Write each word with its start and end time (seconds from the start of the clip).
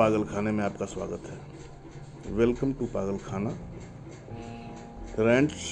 पागल 0.00 0.22
खाने 0.24 0.50
में 0.50 0.62
आपका 0.64 0.86
स्वागत 0.86 1.22
है। 1.26 2.34
Welcome 2.34 2.72
to 2.72 2.86
Pagal 2.86 3.16
Khana 3.18 3.50
rants 5.18 5.64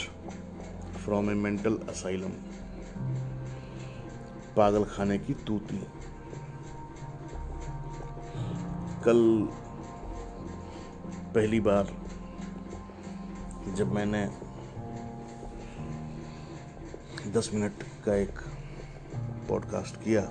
from 1.04 1.30
a 1.30 1.34
mental 1.34 1.78
asylum 1.88 2.32
पागल 4.56 4.84
खाने 4.84 5.18
की 5.18 5.34
तूती। 5.46 5.78
कल 9.04 9.48
पहली 11.34 11.60
बार 11.60 11.96
जब 13.74 13.92
मैंने 13.92 14.24
दस 17.32 17.50
मिनट 17.54 17.82
का 18.04 18.16
एक 18.16 18.38
पॉडकास्ट 19.48 20.02
किया 20.04 20.30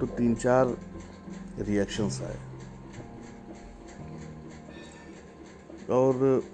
तो 0.00 0.06
तीन 0.06 0.34
चार 0.34 0.76
रिएक्शंस 1.60 2.20
आए। 2.20 2.38
और, 5.90 6.44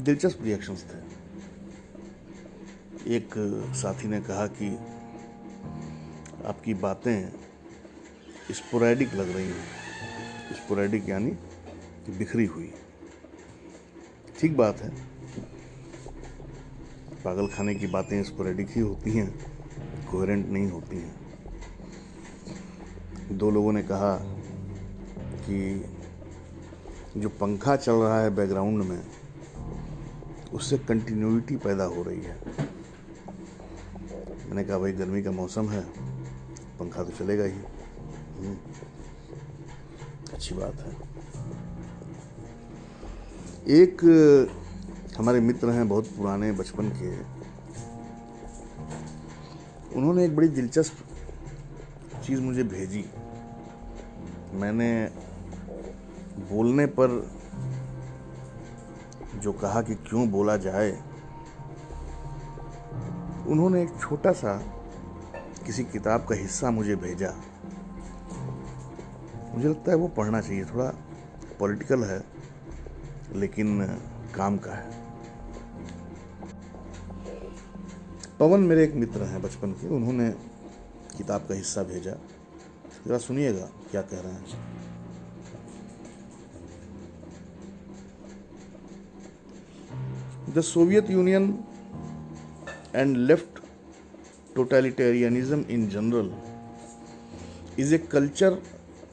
दिलचस्प 0.00 0.38
रिएक्शंस 0.42 0.84
थे। 0.84 1.16
एक 3.16 3.30
साथी 3.74 4.08
ने 4.08 4.20
कहा 4.20 4.46
कि, 4.46 4.78
आपकी 6.46 6.74
बातें 6.74 7.32
स्पोरेडिक 8.50 9.14
लग 9.14 9.36
रही 9.36 9.46
हैं। 9.46 9.66
स्पोरेडिक 10.52 11.08
यानी 11.08 11.30
बिखरी 12.18 12.46
हुई। 12.46 12.72
ठीक 14.40 14.56
बात 14.56 14.80
है। 14.80 15.04
पागल 17.24 17.46
खाने 17.46 17.74
की 17.74 17.86
बातें 17.86 18.22
स्पोरेडिक 18.22 18.68
ही 18.70 18.80
होती 18.80 19.10
हैं 19.10 19.56
कोहेरेंट 20.10 20.48
नहीं 20.48 20.70
होती 20.70 20.96
हैं। 20.96 21.25
दो 23.32 23.50
लोगों 23.50 23.72
ने 23.72 23.82
कहा 23.82 24.16
कि 25.18 25.84
जो 27.16 27.28
पंखा 27.28 27.76
चल 27.76 27.92
रहा 27.92 28.20
है 28.20 28.34
बैकग्राउंड 28.34 28.82
में 28.82 29.06
उससे 30.54 30.78
कंटिन्यूटी 30.78 31.56
पैदा 31.56 31.84
हो 31.84 32.02
रही 32.02 32.20
है। 32.20 32.36
मैंने 34.48 34.64
कहा 34.64 34.78
भाई 34.78 34.92
गर्मी 34.92 35.22
का 35.22 35.30
मौसम 35.30 35.68
है 35.68 35.80
पंखा 36.78 37.04
तो 37.04 37.10
चलेगा 37.10 37.44
ही। 37.44 37.50
हम्म, 37.50 38.56
अच्छी 40.34 40.54
बात 40.54 40.74
है। 40.74 40.96
एक 43.68 44.02
हमारे 45.18 45.40
मित्र 45.40 45.70
हैं 45.70 45.88
बहुत 45.88 46.06
पुराने 46.06 46.52
बचपन 46.52 46.88
के। 46.88 47.16
उन्होंने 49.96 50.24
एक 50.24 50.36
बड़ी 50.36 50.48
दिलचस्प 50.48 51.05
चीज़ 52.26 52.40
मुझे 52.40 52.62
भेजी। 52.64 53.04
मैंने 54.52 54.90
बोलने 56.50 56.86
पर 56.86 57.08
जो 59.34 59.52
कहा 59.52 59.82
कि 59.82 59.94
क्यों 59.94 60.28
बोला 60.30 60.56
जाए, 60.56 60.90
उन्होंने 63.46 63.82
एक 63.82 63.90
छोटा 64.00 64.32
सा 64.32 64.54
किसी 65.66 65.84
किताब 65.84 66.24
का 66.24 66.34
हिस्सा 66.34 66.70
मुझे 66.70 66.96
भेजा। 66.96 67.30
मुझे 69.54 69.68
लगता 69.68 69.90
है 69.90 69.96
वो 69.96 70.08
पढ़ना 70.08 70.40
चाहिए, 70.40 70.64
थोड़ा 70.64 70.88
पॉलिटिकल 71.60 72.04
है, 72.04 72.22
लेकिन 73.32 73.98
काम 74.34 74.56
का 74.58 74.72
है। 74.72 74.90
पवन 78.40 78.60
मेरे 78.60 78.84
एक 78.84 78.94
मित्र 78.94 79.22
हैं 79.22 79.42
बचपन 79.42 79.72
के, 79.72 79.88
उन्होंने 79.88 80.55
किताब 81.16 81.46
का 81.48 81.54
हिस्सा 81.54 81.82
भेजा। 81.82 82.12
जरा 83.06 83.18
सुनिएगा 83.18 83.66
क्या 83.90 84.02
कह 84.02 84.20
रहे 84.20 84.32
हैं। 84.32 84.64
The 90.54 90.60
Soviet 90.62 91.10
Union 91.10 91.46
and 92.94 93.16
left 93.16 93.60
totalitarianism 94.54 95.64
in 95.70 95.88
general 95.88 96.30
is 97.78 97.94
a 97.94 97.98
culture 98.12 98.58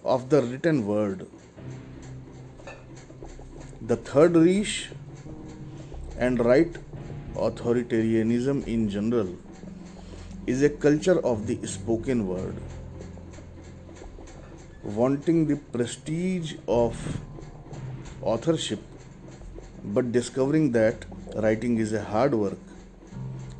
of 0.06 0.28
the 0.30 0.41
return 0.52 0.80
world 0.84 1.24
the 3.84 3.97
third 4.08 4.38
Reich 4.38 4.75
and 6.18 6.41
right 6.41 6.78
authoritarianism 7.38 8.64
in 8.68 8.88
general 8.88 9.35
is 10.46 10.62
a 10.62 10.70
culture 10.70 11.20
of 11.26 11.48
the 11.48 11.66
spoken 11.66 12.28
word, 12.28 12.56
wanting 14.84 15.48
the 15.48 15.56
prestige 15.56 16.56
of 16.68 16.98
authorship 18.22 18.80
but 19.84 20.12
discovering 20.12 20.72
that 20.72 21.06
writing 21.36 21.78
is 21.78 21.94
a 21.94 22.03
hard 22.03 22.34
work. 22.34 22.58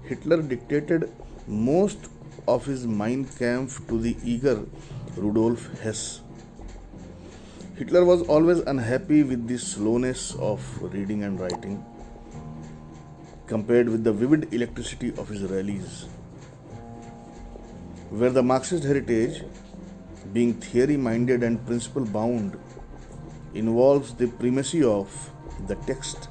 Hitler 0.04 0.42
dictated 0.42 1.12
most 1.48 2.10
of 2.48 2.66
his 2.66 2.86
Mein 2.86 3.26
Kampf 3.26 3.86
to 3.88 4.00
the 4.00 4.18
eager 4.24 4.66
Rudolf 5.16 5.80
Hess. 5.80 6.22
Hitler 7.76 8.04
was 8.06 8.22
always 8.24 8.60
unhappy 8.60 9.24
with 9.24 9.48
the 9.48 9.58
slowness 9.58 10.36
of 10.36 10.62
reading 10.82 11.24
and 11.24 11.40
writing 11.40 11.84
compared 13.48 13.90
with 13.90 14.04
the 14.04 14.12
vivid 14.12 14.54
electricity 14.54 15.14
of 15.18 15.28
his 15.30 15.42
rallies 15.44 16.06
where 18.20 18.30
the 18.30 18.44
Marxist 18.44 18.84
heritage, 18.84 19.42
being 20.34 20.54
theory 20.54 20.96
minded 20.96 21.42
and 21.42 21.66
principle 21.66 22.06
bound, 22.06 22.56
involves 23.56 24.14
the 24.14 24.28
primacy 24.28 24.84
of 24.84 25.32
the 25.68 25.74
text. 25.88 26.30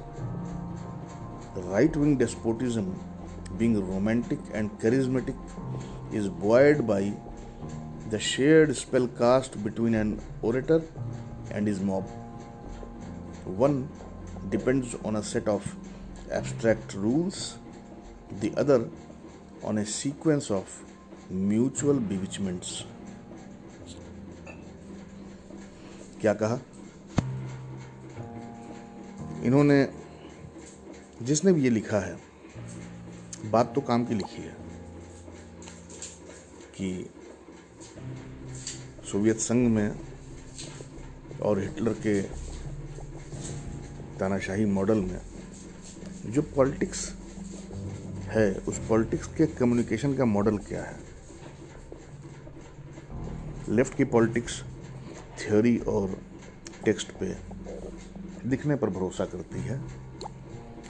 Right 1.55 1.93
wing 1.93 2.15
despotism, 2.17 2.87
being 3.57 3.75
romantic 3.85 4.39
and 4.53 4.71
charismatic, 4.79 5.35
is 6.13 6.29
buoyed 6.29 6.87
by 6.87 7.11
the 8.11 8.19
shared 8.19 8.73
spell 8.77 9.09
cast 9.17 9.61
between 9.61 9.93
an 9.93 10.21
orator 10.41 10.81
and 11.51 11.67
his 11.67 11.81
mob. 11.81 12.07
One 13.43 13.89
depends 14.49 14.95
on 15.03 15.17
a 15.17 15.23
set 15.23 15.49
of 15.49 15.75
abstract 16.31 16.93
rules, 16.93 17.57
the 18.39 18.53
other 18.55 18.87
on 19.63 19.79
a 19.79 19.85
sequence 19.85 20.49
of 20.49 20.81
mutual 21.31 21.99
bewitchments. 21.99 22.83
क्या 26.21 26.33
कहा? 26.33 26.59
इन्होंने, 29.43 29.87
जिसने 31.21 31.53
भी 31.53 31.63
ये 31.63 31.69
लिखा 31.69 31.99
है, 31.99 32.17
बात 33.45 33.75
तो 33.75 33.81
काम 33.81 34.05
की 34.05 34.13
लिखी 34.13 34.41
है, 34.41 34.55
कि 36.75 37.09
सोवियत 39.11 39.37
संघ 39.37 39.67
में 39.69 39.99
और 41.41 41.59
हिटलर 41.59 41.93
के 41.93 42.21
तानाशाही 44.19 44.65
मॉडल 44.65 44.97
में 44.97 45.21
जो 46.25 46.41
पॉलिटिक्स 46.41 47.13
है, 48.27 48.53
उस 48.53 48.77
पॉलिटिक्स 48.89 49.27
के 49.27 49.45
कम्युनिकेशन 49.47 50.13
का 50.17 50.25
मॉडल 50.25 50.57
क्या 50.57 50.83
है? 50.83 51.12
लेफ़्ट 53.73 53.95
की 53.97 54.03
पॉलिटिक्स, 54.05 54.61
थ्योरी 55.39 55.77
और 55.87 56.17
टेक्स्ट 56.85 57.11
पे 57.19 57.35
दिखने 58.49 58.75
पर 58.75 58.89
भरोसा 58.89 59.25
करती 59.25 59.59
है 59.59 59.79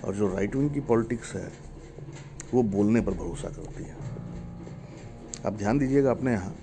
और 0.04 0.16
जो 0.16 0.28
राइट 0.28 0.56
विंग 0.56 0.70
की 0.74 0.80
पॉलिटिक्स 0.82 1.34
है, 1.36 1.52
वो 2.54 2.64
बोलने 2.64 3.02
पर 3.02 3.14
भरोसा 3.14 3.50
करती 3.50 3.84
है। 3.84 3.96
आप 5.46 5.54
ध्यान 5.54 5.80
दीजिएगा 5.80 6.12
अपने 6.12 6.32
यहाँ, 6.32 6.56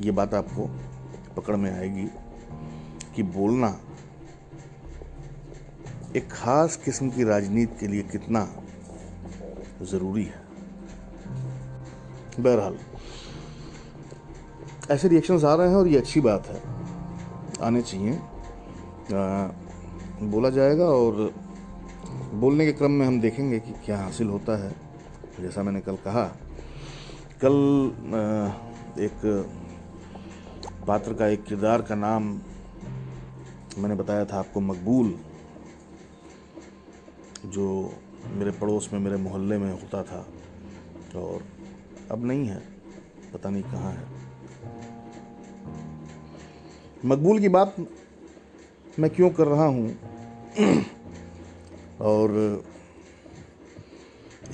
ये 0.00 0.10
बात 0.10 0.34
आपको 0.34 0.66
पकड़ 1.36 1.56
में 1.56 1.70
आएगी 1.72 2.06
कि 3.16 3.22
बोलना 3.32 3.76
एक 6.16 6.30
खास 6.32 6.76
किस्म 6.84 7.10
की 7.10 7.24
राजनीति 7.24 7.78
के 7.80 7.86
लिए 7.86 8.02
कितना 8.02 8.46
ज़रूरी 9.82 10.24
है। 10.24 10.42
बहरहाल 12.40 12.78
ऐसे 14.90 15.08
रिएक्शंस 15.08 15.44
आ 15.44 15.54
रहे 15.54 15.68
हैं 15.68 15.76
और 15.76 15.88
ये 15.88 15.98
अच्छी 15.98 16.20
बात 16.20 16.46
है। 16.46 16.62
आने 17.62 17.82
चाहिए। 17.82 18.12
आ, 18.12 19.48
बोला 20.22 20.50
जाएगा 20.50 20.84
और 20.84 21.32
बोलने 22.34 22.66
के 22.66 22.72
क्रम 22.72 22.90
में 22.90 23.06
हम 23.06 23.20
देखेंगे 23.20 23.58
कि 23.58 23.72
क्या 23.84 23.98
हासिल 23.98 24.28
होता 24.28 24.56
है। 24.64 24.74
जैसा 25.40 25.62
मैंने 25.62 25.80
कल 25.80 25.96
कहा 25.96 26.24
कल 27.44 27.56
आ, 28.14 28.48
एक 29.00 29.46
पात्र 30.86 31.14
का 31.14 31.26
एक 31.26 31.44
किरदार 31.44 31.82
का 31.82 31.94
नाम 31.94 32.40
मैंने 33.78 33.94
बताया 33.94 34.24
था 34.24 34.38
आपको 34.38 34.60
मकबूल 34.60 35.14
जो 37.46 37.92
मेरे 38.26 38.50
पड़ोस 38.50 38.90
में 38.92 39.00
मेरे 39.00 39.16
मोहल्ले 39.16 39.58
में 39.58 39.72
होता 39.72 40.02
था 40.02 40.26
और 41.20 41.44
अब 42.10 42.24
नहीं 42.24 42.46
है 42.46 42.62
पता 43.34 43.50
नहीं 43.50 43.62
कहाँ 43.62 43.92
है। 43.92 44.19
मकबूल 47.04 47.38
की 47.40 47.48
बात 47.48 47.76
मैं 48.98 49.10
क्यों 49.10 49.30
कर 49.30 49.46
रहा 49.46 49.64
हूँ? 49.64 49.90
और 52.00 52.64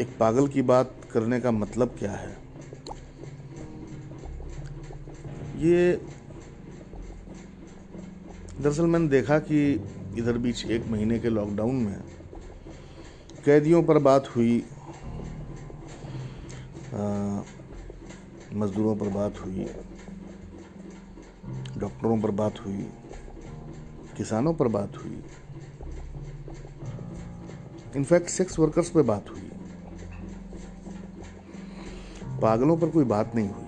एक 0.00 0.08
पागल 0.20 0.48
की 0.48 0.62
बात 0.62 0.94
करने 1.12 1.40
का 1.40 1.50
मतलब 1.50 1.96
क्या 1.98 2.12
है? 2.12 2.36
ये 5.58 5.92
दरअसल 8.60 8.86
मैंने 8.86 9.08
देखा 9.08 9.38
कि 9.38 9.58
इधर 10.18 10.38
बीच 10.38 10.64
एक 10.66 10.86
महीने 10.88 11.18
के 11.18 11.28
लॉकडाउन 11.28 11.74
में 11.74 11.98
कैदियों 13.44 13.82
पर 13.82 13.98
बात 13.98 14.28
हुई 14.36 14.62
मज़दूरों 18.54 18.96
पर 18.96 19.08
बात 19.08 19.44
हुई। 19.44 19.66
डॉक्टरों 21.78 22.20
पर 22.20 22.30
बात 22.30 22.66
हुई, 22.66 22.82
किसानों 24.16 24.54
पर 24.54 24.68
बात 24.68 24.96
हुई। 24.96 25.22
इनफैक्ट 27.96 28.28
सेक्स 28.28 28.58
वर्कर्स 28.58 28.90
पे 28.90 29.02
बात 29.02 29.30
हुई। 29.30 29.50
पागलों 32.42 32.76
पर 32.76 32.90
कोई 32.90 33.04
बात 33.04 33.34
नहीं 33.34 33.48
हुई। 33.48 33.64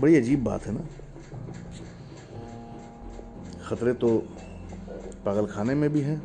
बड़ी 0.00 0.16
अजीब 0.16 0.44
बात 0.44 0.66
है 0.66 0.72
ना। 0.72 0.80
खतरे 3.68 3.92
तो 3.94 4.18
पागल 5.24 5.46
खाने 5.46 5.74
में 5.74 5.90
भी 5.90 6.00
हैं 6.00 6.22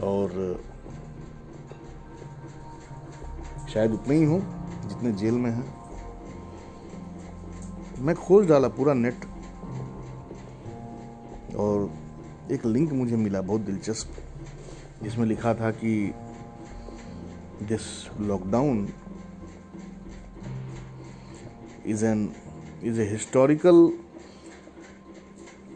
और 0.00 0.64
शायद 3.74 3.92
उतने 3.92 4.14
ही 4.16 4.24
हों 4.24 4.40
जितने 4.88 5.12
जेल 5.12 5.34
में 5.34 5.50
हैं। 5.50 5.79
मैं 8.00 8.14
खोज 8.16 8.46
डाला 8.48 8.68
पूरा 8.68 8.94
नेट 8.94 9.24
और 11.56 11.90
एक 12.52 12.66
लिंक 12.66 12.92
मुझे 12.92 13.16
मिला 13.16 13.40
बहुत 13.40 13.60
दिलचस्प, 13.60 14.08
जिसमें 15.02 15.26
लिखा 15.26 15.54
था 15.54 15.70
कि 15.70 15.92
this 17.62 17.82
lockdown 18.20 18.88
is 21.86 22.04
an 22.04 22.28
is 22.84 23.00
a 23.00 23.08
historical 23.10 23.92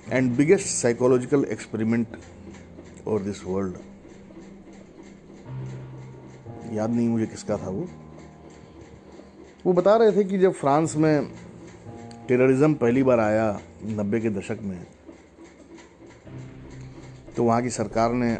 and 0.08 0.36
biggest 0.36 0.66
psychological 0.66 1.44
experiment 1.44 2.16
और 3.06 3.22
दिस 3.22 3.44
वर्ल्ड 3.44 3.76
याद 6.74 6.90
नहीं 6.90 7.08
मुझे 7.08 7.26
किसका 7.26 7.56
था 7.56 7.68
वो। 7.68 7.86
वो 9.66 9.72
बता 9.72 9.96
रहे 9.96 10.12
थे 10.16 10.24
कि 10.24 10.38
जब 10.38 10.52
फ्रांस 10.52 10.96
में 10.96 11.44
टेररिज्म 12.28 12.74
पहली 12.74 13.02
बार 13.02 13.20
आया 13.20 13.46
नब्बे 13.84 14.20
के 14.20 14.30
दशक 14.30 14.58
में 14.62 14.78
तो 17.36 17.44
वहाँ 17.44 17.62
की 17.62 17.70
सरकार 17.70 18.12
ने 18.12 18.36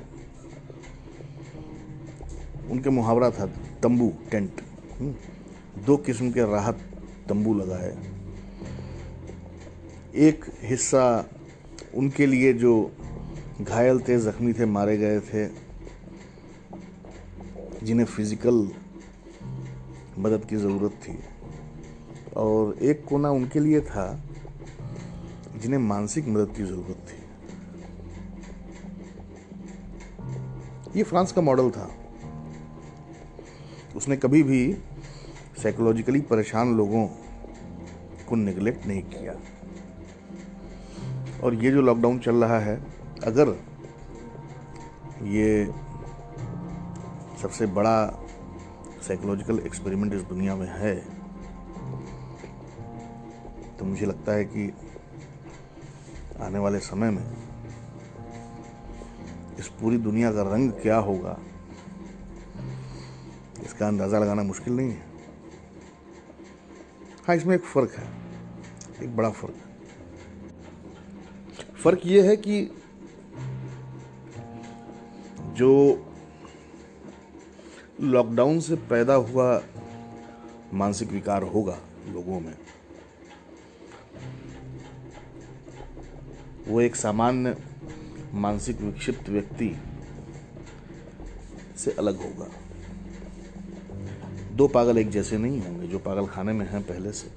उनके 2.70 2.90
मुहावरा 2.90 3.31
था 3.31 3.46
तंबू 3.82 4.08
टेंट 4.31 4.60
हम्म, 5.00 5.14
दो 5.86 5.96
किस्म 5.96 6.31
के 6.32 6.50
राहत 6.52 6.78
तंबू 7.28 7.54
लगाए। 7.54 7.90
एक 10.28 10.44
हिस्सा 10.62 11.04
उनके 11.94 12.26
लिए 12.26 12.52
जो 12.54 12.72
घायल 13.60 14.00
थे 14.08 14.19
जख्मी 14.20 14.52
थे 14.52 14.66
मारे 14.66 14.96
गए 14.98 15.20
थे 15.28 15.46
जिन्हें 17.82 18.06
फ़िज़िकल 18.06 18.69
मदद 20.19 20.44
की 20.50 20.56
ज़रूरत 20.56 20.92
थी। 21.02 21.19
और 22.36 22.78
एक 22.78 23.04
कोना 23.04 23.31
उनके 23.31 23.60
लिए 23.60 23.81
था, 23.81 24.22
जिन्हें 25.62 25.81
मानसिक 25.81 26.28
मदद 26.28 26.54
की 26.56 26.62
ज़रूरत 26.62 27.06
थी। 27.08 27.25
ये 30.96 31.02
फ्रांस 31.02 31.32
का 31.32 31.40
मॉडल 31.40 31.70
था। 31.70 31.90
उसने 33.96 34.16
कभी 34.16 34.42
भी 34.42 34.76
साइकोलॉजिकली 35.62 36.20
परेशान 36.20 36.76
लोगों 36.76 37.06
को 38.28 38.36
निगलेक्ट 38.36 38.86
नहीं 38.86 39.02
किया। 39.02 39.34
और 41.44 41.54
ये 41.54 41.70
जो 41.70 41.82
लॉकडाउन 41.82 42.19
चल 42.19 42.44
रहा 42.44 42.58
है, 42.58 42.86
अगर 43.25 43.48
ये 45.22 45.66
सबसे 47.42 47.66
बड़ा 47.66 48.06
साइकोलॉजिकल 49.08 49.58
एक्सपेरिमेंट 49.58 50.14
इस 50.14 50.22
दुनिया 50.22 50.56
में 50.56 50.69
है 50.69 51.13
तो 53.84 53.88
मुझे 53.88 54.06
लगता 54.06 54.32
है 54.32 54.44
कि 54.44 54.72
आने 56.40 56.58
वाले 56.58 56.78
समय 56.81 57.10
में 57.10 57.25
इस 59.58 59.69
पूरी 59.81 59.98
दुनिया 59.98 60.31
का 60.32 60.42
रंग 60.44 60.70
क्या 60.82 60.96
होगा, 60.98 61.36
इसका 63.64 63.86
अंदाज़ा 63.88 64.19
लगाना 64.19 64.42
मुश्किल 64.42 64.76
नहीं 64.76 64.90
है। 64.90 65.02
हाँ 67.28 67.36
इसमें 67.36 67.54
एक 67.56 67.64
फ़र्क 67.64 67.90
है, 67.98 68.08
एक 69.02 69.16
बड़ा 69.16 69.31
फ़र्क। 69.31 69.54
फ़र्क 71.82 72.06
ये 72.06 72.26
है 72.28 72.36
कि 72.38 72.62
जो 75.56 75.72
लॉकडाउन 78.00 78.60
से 78.60 78.76
पैदा 78.90 79.14
हुआ 79.14 79.62
मानसिक 80.75 81.12
विकार 81.12 81.42
होगा 81.54 81.78
लोगों 82.08 82.40
में 82.40 82.54
वो 86.69 86.81
एक 86.81 86.96
सामान्य 86.96 87.56
मानसिक 88.34 88.81
विक्षिप्त 88.81 89.28
व्यक्ति 89.28 89.76
से 91.76 91.90
अलग 91.90 92.16
होगा। 92.16 92.49
दो 94.52 94.69
पागल 94.69 94.99
एक 94.99 95.11
जैसे 95.11 95.38
नहीं 95.38 95.61
होंगे, 95.61 95.87
जो 95.87 95.99
पागल 95.99 96.26
खाने 96.26 96.52
में 96.52 96.70
हैं 96.70 96.82
पहले 96.82 97.12
से, 97.12 97.31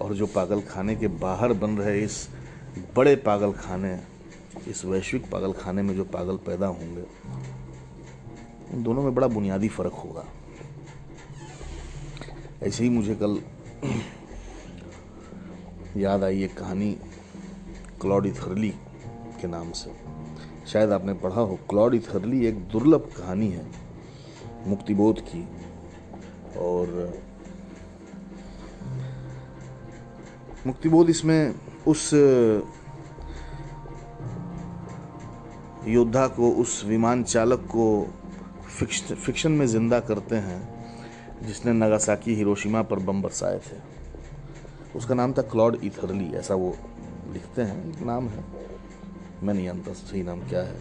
और 0.00 0.14
जो 0.14 0.26
पागल 0.26 0.60
खाने 0.60 0.96
के 0.96 1.08
बाहर 1.08 1.52
बन 1.52 1.70
रहे 1.70 2.00
इस 2.00 2.28
बड़े 2.96 3.16
पागल 3.16 3.52
खाने, 3.52 4.00
इस 4.68 4.84
वैश्विक 4.84 5.30
पागल 5.30 5.52
खाने 5.52 5.82
में 5.82 5.94
जो 5.94 6.04
पागल 6.04 6.36
पैदा 6.36 6.66
होंगे, 6.66 7.02
उन 8.74 8.82
दोनों 8.82 9.02
में 9.02 9.14
बड़ा 9.14 9.28
बुनियादी 9.28 9.68
फ़र्क 9.68 9.92
होगा। 9.92 10.24
ऐसे 12.62 12.84
ही 12.84 12.90
मुझे 12.90 13.14
कल 13.22 13.42
याद 16.00 16.24
आई 16.24 16.42
एक 16.42 16.58
कहानी 16.58 16.96
क्लॉडी 18.00 18.30
थर्ली 18.32 18.70
के 19.40 19.46
नाम 19.46 19.70
से। 19.72 19.90
शायद 20.66 20.92
आपने 20.92 21.12
पढ़ा 21.14 21.40
हो, 21.40 21.58
क्लॉडी 21.70 21.98
थर्ली 21.98 22.46
एक 22.46 22.58
दुर्लभ 22.68 23.10
कहानी 23.16 23.48
है, 23.48 23.66
मुक्तिबोध 24.66 25.20
की। 25.20 25.42
और 26.58 27.20
मुक्तिबोध 30.66 31.10
इसमें 31.10 31.54
उस, 31.86 32.12
योद्धा 35.88 36.26
को, 36.28 36.50
उस 36.52 36.82
विमान 36.84 37.22
चालक 37.24 37.66
को 37.66 38.06
फिक्शन 39.16 39.52
में 39.52 39.66
ज़िंदा 39.66 40.00
करते 40.00 40.36
हैं, 40.36 40.60
जिसने 41.42 41.72
नगासाकी, 41.72 42.34
हिरोशिमा 42.34 42.82
पर 42.82 42.98
बम 42.98 43.22
बरसाए 43.22 43.58
थे। 43.58 43.76
उसका 44.96 45.14
नाम 45.14 45.32
था 45.32 45.42
क्लॉड 45.44 45.78
इथरली, 45.84 46.32
ऐसा 46.34 46.54
वो 46.54 46.76
लिखते 47.32 47.62
हैं, 47.62 48.06
नाम 48.06 48.28
है। 48.28 48.44
मैं 49.42 49.54
नहीं 49.54 49.64
जानता 49.64 49.92
सही 49.92 50.22
नाम 50.22 50.48
क्या 50.48 50.62
है। 50.62 50.80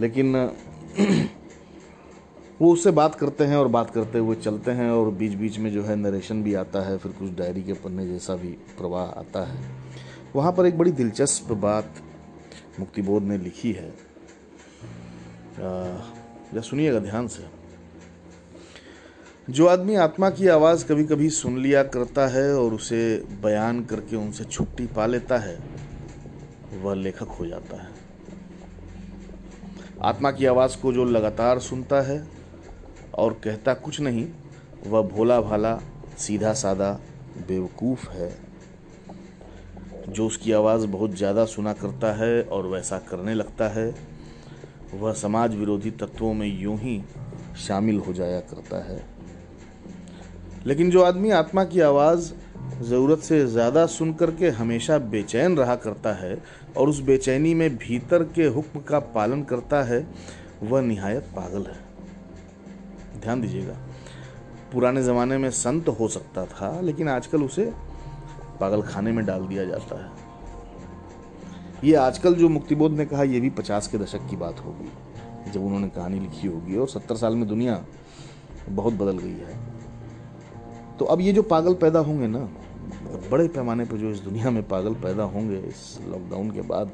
लेकिन, 0.00 0.36
वो 2.62 2.72
उससे 2.72 2.90
बात 2.90 3.14
करते 3.14 3.44
हैं 3.44 3.56
और 3.56 3.68
बात 3.68 3.90
करते 3.90 4.18
हुए 4.18 4.36
चलते 4.36 4.70
हैं 4.70 4.90
और 4.90 5.10
बीच 5.10 5.32
बीच 5.32 5.58
में 5.58 5.72
जो 5.72 5.82
है 5.82 5.96
नरेशन 5.96 6.42
भी 6.42 6.54
आता 6.54 6.80
है, 6.80 6.98
फिर 6.98 7.12
कुछ 7.12 7.30
डायरी 7.30 7.62
के 7.62 7.72
पन्ने 7.72 8.06
जैसा 8.06 8.36
भी 8.36 8.48
प्रवाह 8.48 9.06
आता 9.06 9.44
है। 9.44 9.70
वहाँ 10.36 10.52
पर 10.52 10.66
एक 10.66 10.78
बड़ी 10.78 10.90
दिलचस्प 10.90 11.52
बात 11.52 11.94
मुक्तिबोध 12.80 13.22
ने 13.22 13.38
लिखी 13.38 13.72
है। 13.72 13.94
या 16.54 16.60
सुनिएगा 16.60 16.98
ध्यान 16.98 17.28
से। 17.28 17.61
जो 19.50 19.66
आदमी 19.66 19.94
आत्मा 19.94 20.28
की 20.30 20.46
आवाज़ 20.48 20.84
कभी 20.86 21.04
कभी 21.04 21.28
सुन 21.30 21.56
लिया 21.58 21.82
करता 21.84 22.26
है 22.26 22.54
और 22.54 22.74
उसे 22.74 23.00
बयान 23.42 23.82
करके 23.84 24.16
उनसे 24.16 24.44
छुट्टी 24.44 24.86
पा 24.86 25.06
लेता 25.06 25.38
है, 25.38 25.56
वह 26.74 26.94
लेखक 26.94 27.28
हो 27.30 27.46
जाता 27.46 27.82
है। 27.82 27.90
आत्मा 30.02 30.30
की 30.30 30.46
आवाज़ 30.46 30.76
को 30.82 30.92
जो 30.92 31.04
लगातार 31.04 31.58
सुनता 31.58 32.00
है 32.00 32.22
और 33.14 33.40
कहता 33.44 33.74
कुछ 33.74 34.00
नहीं, 34.00 34.26
वह 34.86 35.02
भोला 35.08 35.40
भाला 35.40 35.78
सीधा 36.18 36.52
सादा 36.54 36.92
बेवकूफ़ 37.38 38.08
है। 38.10 38.34
जो 40.08 40.26
उसकी 40.26 40.52
आवाज़ 40.52 40.86
बहुत 40.86 41.16
ज़्यादा 41.16 41.44
सुना 41.44 41.72
करता 41.72 42.12
है 42.12 42.42
और 42.42 42.66
वैसा 42.66 42.98
करने 43.10 43.34
लगता 43.34 43.68
है, 43.68 43.94
वह 44.94 45.12
समाज 45.12 45.54
विरोधी 45.54 45.90
तत्वों 45.90 46.34
में 46.34 46.46
यूँ 46.60 46.78
ही 46.78 47.02
शामिल 47.58 47.98
हो 47.98 48.12
जाया 48.12 48.40
करता 48.40 48.84
है। 48.84 49.11
लेकिन 50.66 50.90
जो 50.90 51.02
आदमी 51.02 51.30
आत्मा 51.30 51.64
की 51.64 51.80
आवाज़ 51.80 52.32
ज़रूरत 52.82 53.18
से 53.18 53.44
ज़्यादा 53.46 53.84
सुन 53.86 54.12
करके 54.12 54.48
हमेशा 54.50 54.98
बेचैन 54.98 55.56
रहा 55.56 55.74
करता 55.76 56.12
है 56.14 56.36
और 56.76 56.88
उस 56.88 57.00
बेचैनी 57.00 57.54
में 57.54 57.76
भीतर 57.78 58.22
के 58.24 58.46
हुक्म 58.46 58.80
का 58.80 58.98
पालन 59.14 59.42
करता 59.42 59.82
है, 59.82 60.06
वह 60.62 60.80
निहायत 60.80 61.22
पागल 61.36 61.66
है। 61.66 61.76
ध्यान 63.20 63.40
दीजिएगा, 63.40 63.76
पुराने 64.72 65.02
ज़माने 65.02 65.38
में 65.38 65.50
संत 65.50 65.88
हो 65.90 66.08
सकता 66.08 66.44
था, 66.44 66.80
लेकिन 66.80 67.08
आजकल 67.08 67.42
उसे 67.42 67.72
पागल 68.60 68.82
खाने 68.82 69.12
में 69.12 69.24
डाल 69.26 69.46
दिया 69.46 69.64
जाता 69.64 70.04
है। 70.04 70.10
ये 71.84 71.94
आजकल 71.96 72.34
जो 72.34 72.48
मुक्तिबोध 72.48 72.92
ने 72.92 73.06
कहा 73.06 73.22
यह 73.22 73.40
भी 73.40 73.50
पचास 73.50 73.88
के 73.88 73.98
दशक 73.98 74.28
की 74.30 74.36
बात 74.36 74.60
होगी, 74.60 74.90
जब 75.52 75.64
उन्होंने 75.64 75.88
कहानी 75.88 76.20
लिखी 76.20 76.48
होगी 76.48 76.76
और 76.76 76.88
सत्तर 76.88 77.16
साल 77.16 77.34
में 77.34 77.46
दुनिया 77.48 77.84
बहुत 78.68 78.94
बदल 78.94 79.18
गई 79.18 79.38
है। 79.38 79.71
तो 81.02 81.06
अब 81.06 81.20
ये 81.20 81.32
जो 81.32 81.42
पागल 81.42 81.74
पैदा 81.74 81.98
होंगे 81.98 82.26
ना, 82.26 82.38
बड़े 83.30 83.48
पैमाने 83.48 83.84
पर 83.84 83.96
जो 83.96 84.10
इस 84.10 84.18
दुनिया 84.18 84.50
में 84.50 84.68
पागल 84.68 84.94
पैदा 84.94 85.22
होंगे, 85.22 85.58
इस 85.58 85.98
लॉकडाउन 86.08 86.50
के 86.50 86.60
बाद, 86.60 86.90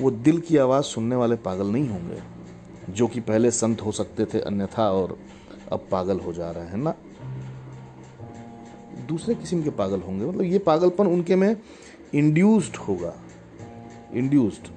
वो 0.00 0.10
दिल 0.10 0.40
की 0.40 0.56
आवाज़ 0.56 0.84
सुनने 0.84 1.16
वाले 1.16 1.36
पागल 1.36 1.66
नहीं 1.66 1.88
होंगे, 1.88 2.22
जो 2.92 3.06
कि 3.06 3.20
पहले 3.20 3.50
संत 3.50 3.82
हो 3.82 3.92
सकते 3.92 4.24
थे 4.24 4.40
अन्यथा 4.40 4.90
और 4.90 5.18
अब 5.72 5.86
पागल 5.90 6.20
हो 6.20 6.32
जा 6.32 6.50
रहे 6.50 6.66
हैं 6.66 6.76
ना? 6.76 6.94
दूसरे 9.08 9.34
किस्म 9.34 9.62
के 9.62 9.70
पागल 9.70 10.00
होंगे 10.00 10.24
मतलब 10.24 10.42
ये 10.42 10.58
पागलपन 10.58 11.06
उनके 11.06 11.36
में 11.36 11.56
इंड्यूस्ड 12.14 12.76
होगा। 12.76 13.14
इंड्यूस्ड 14.14 14.68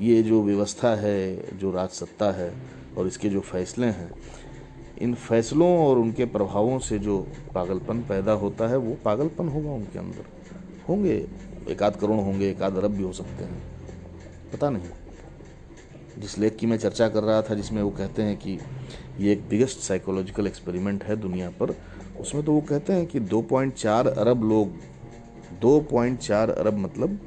ये 0.00 0.22
जो 0.22 0.42
व्यवस्था 0.42 0.94
है, 0.94 1.58
जो 1.58 1.70
राज 1.70 1.88
सत्ता 1.88 2.32
है 2.32 2.52
और 2.98 3.06
इसके 3.06 3.28
जो 3.28 3.40
फैसले 3.40 3.86
हैं 3.86 4.10
इन 4.98 5.14
फैसलों 5.14 5.86
और 5.86 5.98
उनके 5.98 6.24
प्रभावों 6.24 6.78
से 6.78 6.98
जो 6.98 7.26
पागलपन 7.54 7.98
पैदा 7.98 8.32
होता 8.32 8.68
है, 8.68 8.76
वो 8.76 8.96
पागलपन 9.04 9.48
होगा 9.48 9.70
उनके 9.70 9.98
अंदर। 9.98 10.24
होंगे 10.88 11.26
एक 11.68 11.82
आध 11.82 11.96
करोड़ 11.96 12.20
होंगे 12.20 12.50
एक 12.50 12.62
आध 12.62 12.76
अरब 12.76 12.90
भी 12.90 13.02
हो 13.02 13.12
सकते 13.12 13.44
हैं। 13.44 13.62
पता 14.52 14.70
नहीं। 14.70 14.84
जिस 16.18 16.38
लेख 16.38 16.56
की 16.56 16.66
मैं 16.66 16.76
चर्चा 16.76 17.08
कर 17.08 17.22
रहा 17.22 17.42
था, 17.42 17.54
जिसमें 17.54 17.82
वो 17.82 17.90
कहते 17.90 18.22
हैं 18.22 18.36
कि 18.36 18.58
ये 19.18 19.32
एक 19.32 19.48
बिगेस्ट 19.48 19.78
साइकोलॉजिकल 19.78 20.46
एक्सपेरिमेंट 20.46 21.04
है 21.04 21.16
दुनिया 21.16 21.50
पर, 21.50 21.76
उसमें 22.20 22.44
तो 22.44 22.52
वो 22.52 22.60
कहते 22.60 22.92
हैं 22.92 23.06
कि 23.06 23.20
2.4 23.20 24.06
अरब 24.06 24.44
लोग 24.44 24.68
2.4 25.60 26.50
अरब 26.50 26.74
मतलब 26.74 27.18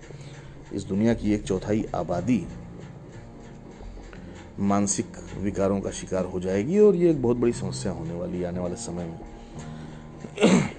इस 0.73 0.83
दुनिया 0.83 1.13
की 1.13 1.33
एक 1.33 1.43
चौथाई 1.43 1.85
आबादी 1.95 2.47
मानसिक 4.59 5.05
विकारों 5.37 5.81
का 5.81 5.91
शिकार 5.91 6.25
हो 6.25 6.39
जाएगी 6.39 6.79
और 6.79 6.95
ये 6.95 7.09
एक 7.09 7.21
बहुत 7.21 7.37
बड़ी 7.37 7.53
समस्या 7.53 7.91
होने 7.91 8.13
वाली 8.13 8.43
आने 8.43 8.59
वाले 8.59 8.75
समय 8.75 9.05
में। 9.05 9.19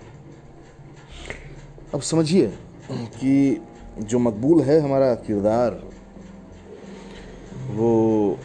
अब 1.94 2.00
समझिए 2.00 2.46
कि 2.90 3.66
जो 3.98 4.18
मकबूल 4.18 4.62
है 4.62 4.80
हमारा 4.80 5.14
किरदार, 5.14 5.82
वो 7.70 8.38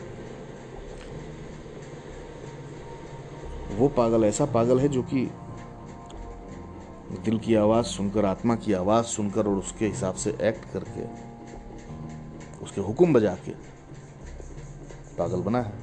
वो 3.77 3.88
पागल, 3.88 4.24
ऐसा 4.24 4.46
पागल 4.46 4.80
है 4.80 4.88
जो 4.88 5.01
कि 5.04 5.32
दिल 7.25 7.39
की 7.39 7.56
आवाज़ 7.56 7.86
सुनकर, 7.86 8.25
आत्मा 8.25 8.56
की 8.56 8.74
आवाज़ 8.74 9.06
सुनकर 9.06 9.48
और 9.48 9.56
उसके 9.56 9.88
हिसाब 9.88 10.15
से 10.15 10.30
एक्ट 10.42 10.72
करके, 10.74 11.06
उसके 12.63 12.82
हुक्म 12.82 13.13
बजा 13.13 13.36
के 13.46 13.75
पागल 15.17 15.41
बना 15.41 15.62
है। 15.62 15.74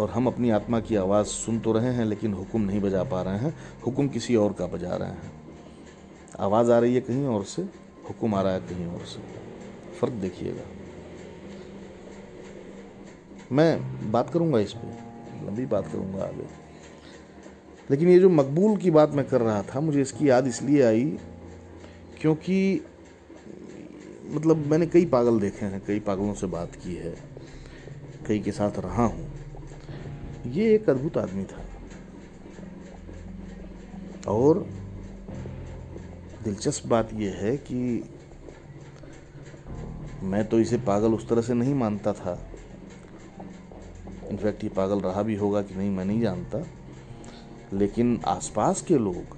और 0.00 0.10
हम 0.10 0.26
अपनी 0.26 0.50
आत्मा 0.50 0.80
की 0.80 0.96
आवाज़ 0.96 1.26
सुन 1.26 1.60
तो 1.60 1.72
रहे 1.72 1.92
हैं, 1.94 2.04
लेकिन 2.04 2.32
हुक्म 2.34 2.60
नहीं 2.60 2.80
बजा 2.80 3.02
पा 3.02 3.22
रहे 3.22 3.38
हैं। 3.38 3.54
हुक्म 3.86 4.08
किसी 4.08 4.36
और 4.36 4.52
का 4.52 4.66
बजा 4.66 4.96
रहे 4.96 5.08
हैं। 5.08 5.32
आवाज़ 6.38 6.70
आ 6.70 6.78
रही 6.78 6.94
है 6.94 7.00
कहीं 7.00 7.26
और 7.26 7.44
से, 7.44 7.62
हुक्म 8.08 8.34
आ 8.34 8.42
रहा 8.42 8.52
है 8.52 8.60
कहीं 8.60 8.86
और 8.86 9.04
से। 9.06 9.22
फ़र्क 9.98 10.12
देखिएगा। 10.12 10.62
मैं 13.52 13.80
बात 14.12 14.30
करूँगा 14.30 14.58
इस 14.58 14.72
पर 14.72 15.46
लंबी 15.46 15.66
बात 15.66 15.86
करूँगा 15.86 16.24
आगे। 16.24 16.46
लेकिन 17.90 18.08
ये 18.08 18.18
जो 18.18 18.30
मकबूल 18.30 18.76
की 18.76 18.90
बात 18.90 19.10
मैं 19.10 19.26
कर 19.28 19.40
रहा 19.40 19.62
था, 19.62 19.80
मुझे 19.80 20.02
इसकी 20.02 20.28
याद 20.28 20.46
इसलिए 20.46 20.82
आई 20.82 21.18
क्योंकि 22.20 22.80
मतलब 24.30 24.56
मैंने 24.56 24.86
कई 24.86 25.04
पागल 25.04 25.40
देखे 25.40 25.66
हैं, 25.66 25.82
कई 25.86 26.00
पागलों 26.00 26.34
से 26.34 26.46
बात 26.46 26.74
की 26.74 26.94
है। 26.94 27.33
कई 28.26 28.38
के 28.38 28.52
साथ 28.52 28.78
रहा 28.78 29.04
हूँ। 29.04 29.32
ये 30.46 30.74
एक 30.74 30.90
अद्भुत 30.90 31.18
आदमी 31.18 31.44
था। 31.44 31.64
और 34.28 34.58
दिलचस्प 36.44 36.86
बात 36.86 37.12
यह 37.12 37.32
है 37.32 37.56
कि 37.56 38.10
मैं 40.22 40.44
तो 40.48 40.60
इसे 40.60 40.78
पागल 40.78 41.14
उस 41.14 41.28
तरह 41.28 41.42
से 41.42 41.54
नहीं 41.54 41.74
मानता 41.74 42.12
था। 42.12 42.38
इनफैक्ट 44.30 44.64
ये 44.64 44.70
पागल 44.70 45.00
रहा 45.00 45.22
भी 45.22 45.34
होगा 45.34 45.62
कि 45.62 45.74
नहीं, 45.74 45.90
मैं 45.90 46.04
नहीं 46.04 46.20
जानता। 46.20 46.64
लेकिन 47.72 48.20
आसपास 48.26 48.82
के 48.82 48.98
लोग, 48.98 49.36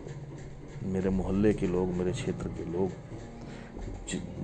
मेरे 0.82 1.10
मोहल्ले 1.10 1.54
के 1.54 1.66
लोग, 1.66 1.88
मेरे 1.88 2.12
क्षेत्र 2.12 2.48
के 2.48 2.64
लोग 2.72 2.90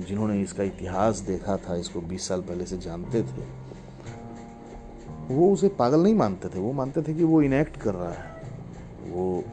जिन्होंने 0.06 0.42
इसका 0.42 0.62
इतिहास 0.62 1.18
देखा 1.18 1.56
था, 1.56 1.76
इसको 1.76 2.00
20 2.00 2.28
साल 2.28 2.40
पहले 2.40 2.66
से 2.66 2.78
जानते 2.78 3.22
थे 3.22 3.44
वो 5.33 5.53
उसे 5.53 5.69
पागल 5.69 6.01
नहीं 6.01 6.15
मानते 6.15 6.49
थे, 6.49 6.59
वो 6.59 6.73
मानते 6.73 7.03
थे 7.03 7.15
कि 7.15 7.25
वो 7.25 7.43
इनेक्ट 7.43 7.77
कर 7.77 7.95
रहा 7.95 8.12
है। 8.12 8.43
वो 9.11 9.45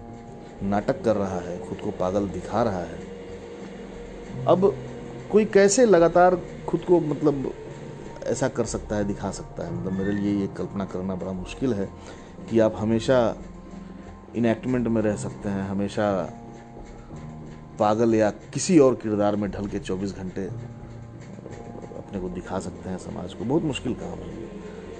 नाटक 0.64 1.04
कर 1.04 1.16
रहा 1.16 1.40
है, 1.40 1.70
खुद 1.70 1.78
को 1.80 1.92
पागल 1.92 2.28
दिखा 2.28 2.64
रहा 2.64 2.80
है। 2.80 3.00
अब 4.48 4.76
कोई 5.32 5.46
कैसे 5.46 5.86
लगातार 5.86 6.42
खुद 6.68 6.82
को 6.82 7.00
मतलब 7.00 7.54
ऐसा 8.24 8.48
कर 8.48 8.66
सकता 8.66 8.96
है, 8.96 9.04
दिखा 9.04 9.32
सकता 9.32 9.64
है? 9.64 9.74
मतलब 9.74 9.92
मेरे 9.92 10.12
लिए 10.12 10.40
ये 10.40 10.48
कल्पना 10.48 10.86
करना 10.86 11.16
बड़ा 11.16 11.32
मुश्किल 11.32 11.74
है 11.74 11.90
कि 12.50 12.60
आप 12.60 12.76
हमेशा 12.78 13.36
इनएक्टमेंट 14.36 14.88
में 14.88 15.02
रह 15.02 15.16
सकते 15.16 15.50
हैं, 15.50 15.62
हमेशा 15.62 16.34
पागल 17.80 18.16
या 18.16 18.30
किसी 18.32 18.80
और 18.80 18.96
किरदार 18.96 19.36
में 19.36 19.52
ढल 19.52 19.68
के 19.68 19.80
24 19.80 20.16
घंटे 20.16 20.46
अपने 21.98 22.20
को 22.20 22.30
दिखा 22.30 22.60
सकते 22.60 22.90
हैं 22.90 22.98
समाज 22.98 23.34
को। 23.34 23.46
बहुत 23.46 23.64
मुश्किल 23.64 23.94
काम 23.94 24.20
है 24.20 24.50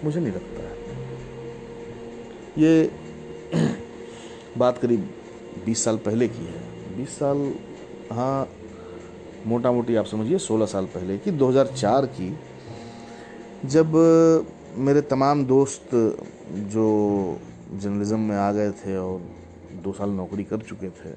मुझे 0.04 0.20
नहीं 0.20 0.34
लगता। 0.34 0.69
ये 2.58 2.92
बात 4.58 4.78
करीब 4.78 5.10
20 5.66 5.84
साल 5.84 5.98
पहले 5.98 6.28
की 6.28 6.46
है। 6.46 6.62
20 6.98 7.18
साल 7.20 7.54
हाँ 8.12 8.48
मोटा 9.48 9.72
मोटी 9.72 9.96
आप 9.96 10.06
समझिए 10.06 10.38
16 10.40 10.66
साल 10.66 10.86
पहले 10.86 11.18
की 11.18 11.32
2004 11.34 12.06
की, 12.08 12.30
जब 13.66 13.94
मेरे 14.78 15.02
तमाम 15.04 15.46
दोस्त 15.46 15.90
जो 16.74 16.88
जर्नलिज्म 17.74 18.20
में 18.20 18.36
आ 18.38 18.52
गए 18.52 18.72
थे 18.72 18.98
और 18.98 19.22
दो 19.84 19.94
साल 19.94 20.10
नौकरी 20.12 20.44
कर 20.44 20.62
चुके 20.62 20.90
थे, 20.90 21.12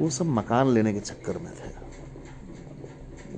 वो 0.00 0.10
सब 0.10 0.26
मकान 0.28 0.68
लेने 0.68 0.92
के 0.92 1.00
चक्कर 1.00 1.38
में 1.38 1.52
थे। 1.52 1.70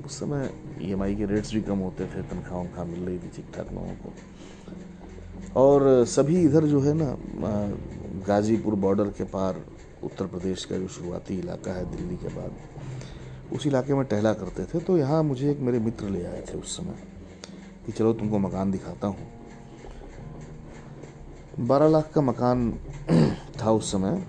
उस 0.04 0.18
समय 0.21 0.50
ईएमआई 0.83 1.14
के 1.14 1.25
रेट्स 1.26 1.52
भी 1.54 1.61
कम 1.62 1.78
होते 1.78 2.04
थे 2.04 2.23
तनख्वाह 2.23 2.61
वनख्वाह 2.61 2.85
मिल 2.87 3.00
रही 3.00 3.18
थी 3.18 3.28
ठीक 3.37 3.47
ठाक 3.54 3.73
लोगों 3.73 3.94
को। 3.94 4.12
और 5.56 6.04
सभी 6.04 6.40
इधर 6.42 6.64
जो 6.64 6.80
है 6.80 6.92
ना 6.94 7.16
गाज़ीपुर 8.26 8.75
बॉर्डर 8.75 9.08
के 9.08 9.25
पार 9.25 9.64
उत्तर 10.04 10.26
प्रदेश 10.26 10.64
का 10.64 10.76
जो 10.76 10.88
शुरुआती 10.88 11.38
इलाका 11.38 11.73
है, 11.73 11.96
दिल्ली 11.96 12.16
के 12.16 12.28
बाद, 12.28 12.52
उस 13.52 13.66
इलाके 13.66 13.94
में 13.94 14.04
टहला 14.04 14.32
करते 14.32 14.64
थे। 14.64 14.80
तो 14.80 14.99
यहाँ 14.99 15.23
मुझे 15.23 15.50
एक 15.50 15.61
मेरे 15.61 15.78
मित्र 15.78 16.08
ले 16.08 16.25
आए 16.25 16.40
थे 16.40 16.58
उस 16.58 16.76
समय, 16.76 16.94
कि 17.87 17.92
चलो 17.92 18.12
तुमको 18.12 18.38
मकान 18.38 18.70
दिखाता 18.70 19.06
हूँ। 19.06 19.26
बारह 21.61 21.88
लाख 21.88 22.11
का 22.14 22.20
मकान 22.20 22.70
था 23.62 23.70
उस 23.70 23.92
समय, 23.92 24.26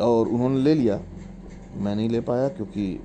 और 0.00 0.28
उन्होंने 0.28 0.60
ले 0.60 0.74
लिया। 0.74 1.00
मैं 1.76 1.96
नहीं 1.96 2.08
ले 2.08 2.20
पाया, 2.20 2.48
क्योंकि 2.48 3.00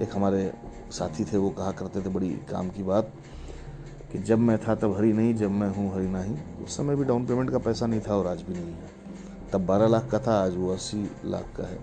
एक 0.00 0.16
हमारे 0.16 0.52
साथी 0.90 1.24
थे, 1.24 1.36
वो 1.36 1.50
कहा 1.50 1.70
करते 1.72 2.00
थे, 2.00 2.08
बड़ी 2.08 2.30
काम 2.50 2.68
की 2.68 2.82
बात 2.82 3.12
कि 4.14 4.18
जब 4.20 4.38
मैं 4.38 4.56
था 4.58 4.74
तब 4.74 4.96
हरी 4.96 5.12
नहीं, 5.12 5.34
जब 5.34 5.50
मैं 5.50 5.68
हूँ 5.68 5.92
हरी 5.94 6.06
नहीं। 6.06 6.36
उस 6.64 6.76
समय 6.76 6.96
भी 6.96 7.04
डाउन 7.04 7.24
पेमेंट 7.26 7.50
का 7.50 7.58
पैसा 7.58 7.86
नहीं 7.86 8.00
था 8.00 8.16
और 8.16 8.26
आज 8.26 8.42
भी 8.42 8.52
नहीं 8.52 8.72
है। 8.72 9.50
तब 9.52 9.64
बारह 9.66 9.86
लाख 9.86 10.08
का 10.10 10.18
था, 10.18 10.34
आज 10.44 10.56
वो 10.56 10.72
अस्सी 10.72 11.10
लाख 11.24 11.46
का 11.56 11.66
है। 11.68 11.78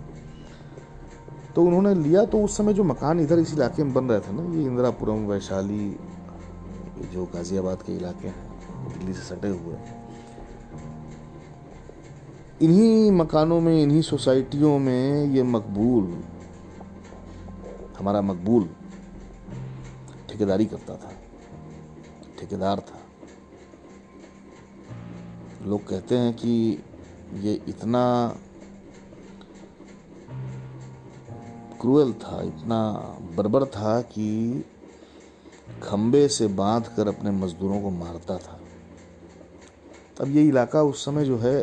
तो 1.56 1.64
उन्होंने 1.64 1.94
लिया 1.96 2.24
तो 2.26 2.44
उस 2.44 2.58
समय 2.58 2.74
जो 2.74 2.84
मकान 2.84 3.20
इधर 3.20 3.40
इस 3.40 3.54
इलाके 3.54 3.84
में 3.84 3.94
बन 3.94 4.06
रहे 4.06 4.20
थे 4.20 4.34
ना, 4.34 4.44
ये 4.56 4.64
इंदिरापुरम, 4.64 5.26
वैशाली 5.28 5.98
जो 7.12 7.26
गाज़ियाबाद 7.26 7.82
के 7.82 7.96
इलाके 7.96 8.28
हैं, 8.28 8.36
दिल्ली 8.90 9.14
से 9.14 9.24
सटे 9.26 9.48
हुए। 9.48 9.76
इन्हीं 12.62 13.12
मकानों 13.12 13.60
में, 13.62 13.82
इन्हीं 13.84 14.02
सोसाइटियों 14.02 14.78
में 14.80 15.26
ये 15.26 15.44
मकबूल, 15.44 16.14
हमारा 18.00 18.22
मकबूल 18.22 18.70
ठेकेदारी 20.30 20.66
करता 20.66 20.96
था। 20.96 21.11
ठेकेदार 22.42 22.80
था। 22.80 23.00
लोग 25.66 25.88
कहते 25.88 26.18
हैं 26.18 26.34
कि 26.34 26.84
ये 27.34 27.54
इतना 27.68 28.04
क्रूएल 31.82 32.14
था, 32.14 32.42
इतना 32.42 32.80
बर्बर 33.36 33.66
था 33.66 34.02
कि 34.02 34.64
खम्बे 35.84 36.28
से 36.28 36.48
बाँध 36.48 36.88
कर 36.88 37.08
अपने 37.08 37.32
मजदूरों 37.32 37.82
को 37.82 37.90
मारता 37.90 38.38
था। 38.38 38.60
तब 40.18 40.30
ये 40.30 40.48
इलाका 40.48 40.82
उस 40.82 41.06
समय 41.06 41.26
जो 41.26 41.38
है 41.38 41.58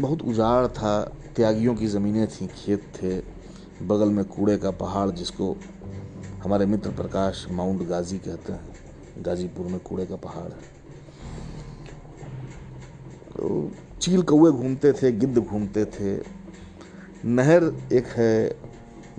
बहुत 0.00 0.22
उजाड़ 0.22 0.66
था। 0.66 0.92
त्यागियों 1.36 1.74
की 1.74 1.86
ज़मीनें 1.86 2.26
थी, 2.28 2.46
खेत 2.46 2.82
थे, 2.96 3.18
बगल 3.86 4.08
में 4.08 4.24
कूड़े 4.24 4.56
का 4.58 4.70
पहाड़ 4.70 5.10
जिसको 5.10 5.56
हमारे 6.42 6.66
मित्र 6.66 6.90
प्रकाश 6.90 7.46
माउंट 7.50 7.82
गाजी 7.82 8.18
कहते 8.18 8.52
हैं। 8.52 9.22
गाजीपुर 9.22 9.66
में 9.66 9.80
कूड़े 9.80 10.06
का 10.06 10.16
पहाड़ 10.16 10.50
तो 13.32 13.70
चील 14.00 14.22
कौए 14.22 14.50
घूमते 14.50 14.92
थे, 14.92 15.12
गिद्ध 15.12 15.38
घूमते 15.38 15.84
थे। 15.84 16.16
नहर 17.24 17.64
एक 17.92 18.06
है, 18.06 18.56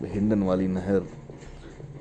हिंडन 0.06 0.44
वाली 0.44 0.68
नहर। 0.68 1.08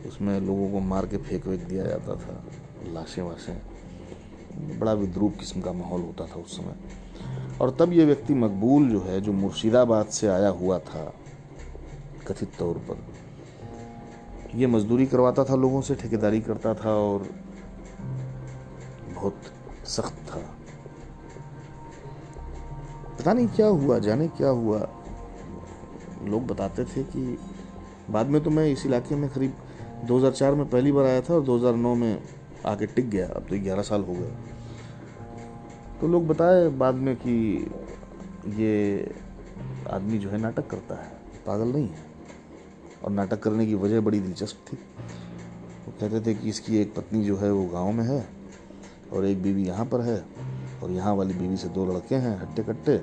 उसमें 0.06 0.40
लोगों 0.40 0.70
को 0.72 0.80
मार 0.80 1.06
के 1.06 1.16
फेंक 1.16 1.46
वेक 1.46 1.64
दिया 1.68 1.84
जाता 1.84 2.14
था, 2.14 2.44
लाशें 2.92 3.22
वाशें। 3.22 4.78
बड़ा 4.78 4.92
विद्रूप 4.92 5.36
किस्म 5.38 5.60
का 5.60 5.72
माहौल 5.72 6.00
होता 6.00 6.26
था 6.26 6.40
उस 6.40 6.56
समय। 6.56 6.74
और 7.60 7.76
तब 7.80 7.92
ये 7.92 8.04
व्यक्ति 8.04 8.34
मकबूल 8.34 8.88
जो 8.88 9.00
है, 9.00 9.20
जो 9.20 9.32
मुर्शिदाबाद 9.32 10.06
से 10.06 10.28
आया 10.28 10.48
हुआ 10.48 10.78
था, 10.78 11.12
कथित 12.28 12.52
तौर 12.58 12.78
पर। 12.78 13.19
ये 14.54 14.66
मजदूरी 14.66 15.06
करवाता 15.06 15.44
था 15.44 15.54
लोगों 15.54 15.80
से, 15.80 15.94
ठेकेदारी 15.94 16.40
करता 16.40 16.74
था 16.74 16.90
और 16.90 17.28
बहुत 19.14 19.42
सख्त 19.84 20.30
था। 20.30 20.40
पता 23.18 23.32
नहीं 23.32 23.48
क्या 23.48 23.66
हुआ, 23.66 23.98
जाने 23.98 24.28
क्या 24.28 24.48
हुआ। 24.48 24.88
लोग 26.22 26.46
बताते 26.46 26.84
थे 26.84 27.02
कि 27.02 27.38
बाद 28.10 28.26
में 28.26 28.44
तो 28.44 28.50
मैं 28.50 28.66
इस 28.66 28.86
इलाके 28.86 29.14
में 29.14 29.30
करीब 29.30 29.54
2004 30.04 30.54
में 30.54 30.70
पहली 30.70 30.92
बार 30.92 31.04
आया 31.04 31.20
था 31.20 31.34
और 31.34 31.42
2009 31.42 31.94
में 31.94 32.22
आके 32.66 32.86
टिक 32.86 33.10
गया। 33.10 33.26
अब 33.26 33.42
तो 33.42 33.58
ग्यारह 33.60 33.82
साल 33.82 34.02
हो 34.02 34.14
गए। 34.14 34.32
तो 36.00 36.08
लोग 36.08 36.26
बताए 36.26 36.68
बाद 36.68 36.94
में 36.94 37.16
कि 37.16 37.66
ये 38.48 39.14
आदमी 39.90 40.18
जो 40.18 40.30
है 40.30 40.38
नाटक 40.38 40.66
करता 40.66 40.94
है, 40.94 41.12
पागल 41.46 41.68
नहीं 41.68 41.88
है। 41.88 42.09
और 43.04 43.10
नाटक 43.10 43.42
करने 43.42 43.66
की 43.66 43.74
वजह 43.74 44.00
बड़ी 44.00 44.20
दिलचस्प 44.20 44.64
थी। 44.68 44.76
वो 45.86 45.92
कहते 46.00 46.20
थे 46.20 46.34
कि 46.34 46.48
इसकी 46.48 46.76
एक 46.78 46.94
पत्नी 46.94 47.24
जो 47.24 47.36
है 47.36 47.52
वो 47.52 47.64
गाँव 47.64 47.92
में 47.92 48.04
है 48.04 48.26
और 49.12 49.24
एक 49.26 49.42
बीवी 49.42 49.66
यहाँ 49.66 49.84
पर 49.86 50.00
है 50.00 50.24
और 50.82 50.90
यहाँ 50.90 51.14
वाली 51.14 51.34
बीवी 51.34 51.56
से 51.56 51.68
दो 51.68 51.84
लड़के 51.86 52.14
हैं 52.14 52.38
हट्टे 52.40 52.62
कट्टे 52.62 53.00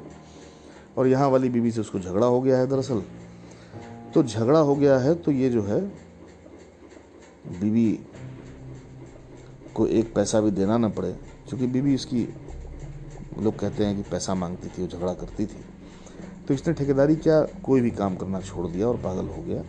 और 0.97 1.07
यहाँ 1.07 1.29
वाली 1.29 1.49
बीवी 1.49 1.71
से 1.71 1.81
उसको 1.81 1.99
झगड़ा 1.99 2.27
हो 2.27 2.41
गया 2.41 2.57
है 2.57 2.67
दरअसल। 2.67 3.03
तो 4.13 4.23
झगड़ा 4.23 4.59
हो 4.59 4.75
गया 4.75 4.97
है 4.97 5.13
तो 5.15 5.31
ये 5.31 5.49
जो 5.49 5.63
है, 5.63 5.79
बीवी 7.59 7.99
को 9.75 9.85
एक 9.87 10.13
पैसा 10.13 10.39
भी 10.41 10.51
देना 10.51 10.77
ना 10.77 10.89
पड़े, 10.89 11.11
क्योंकि 11.49 11.67
बीवी 11.67 11.93
इसकी, 11.93 12.27
लोग 13.39 13.59
कहते 13.59 13.85
हैं 13.85 13.95
कि 13.95 14.09
पैसा 14.11 14.35
मांगती 14.35 14.67
थी 14.67 14.81
वो 14.81 14.87
झगड़ा 14.87 15.13
करती 15.13 15.45
थी। 15.45 15.63
तो 16.47 16.53
इसने 16.53 16.73
ठेकेदारी 16.73 17.15
क्या, 17.15 17.41
कोई 17.63 17.81
भी 17.81 17.91
काम 17.91 18.15
करना 18.15 18.41
छोड़ 18.41 18.67
दिया 18.67 18.87
और 18.87 18.97
पागल 18.97 19.27
हो 19.27 19.43
गया। 19.43 19.63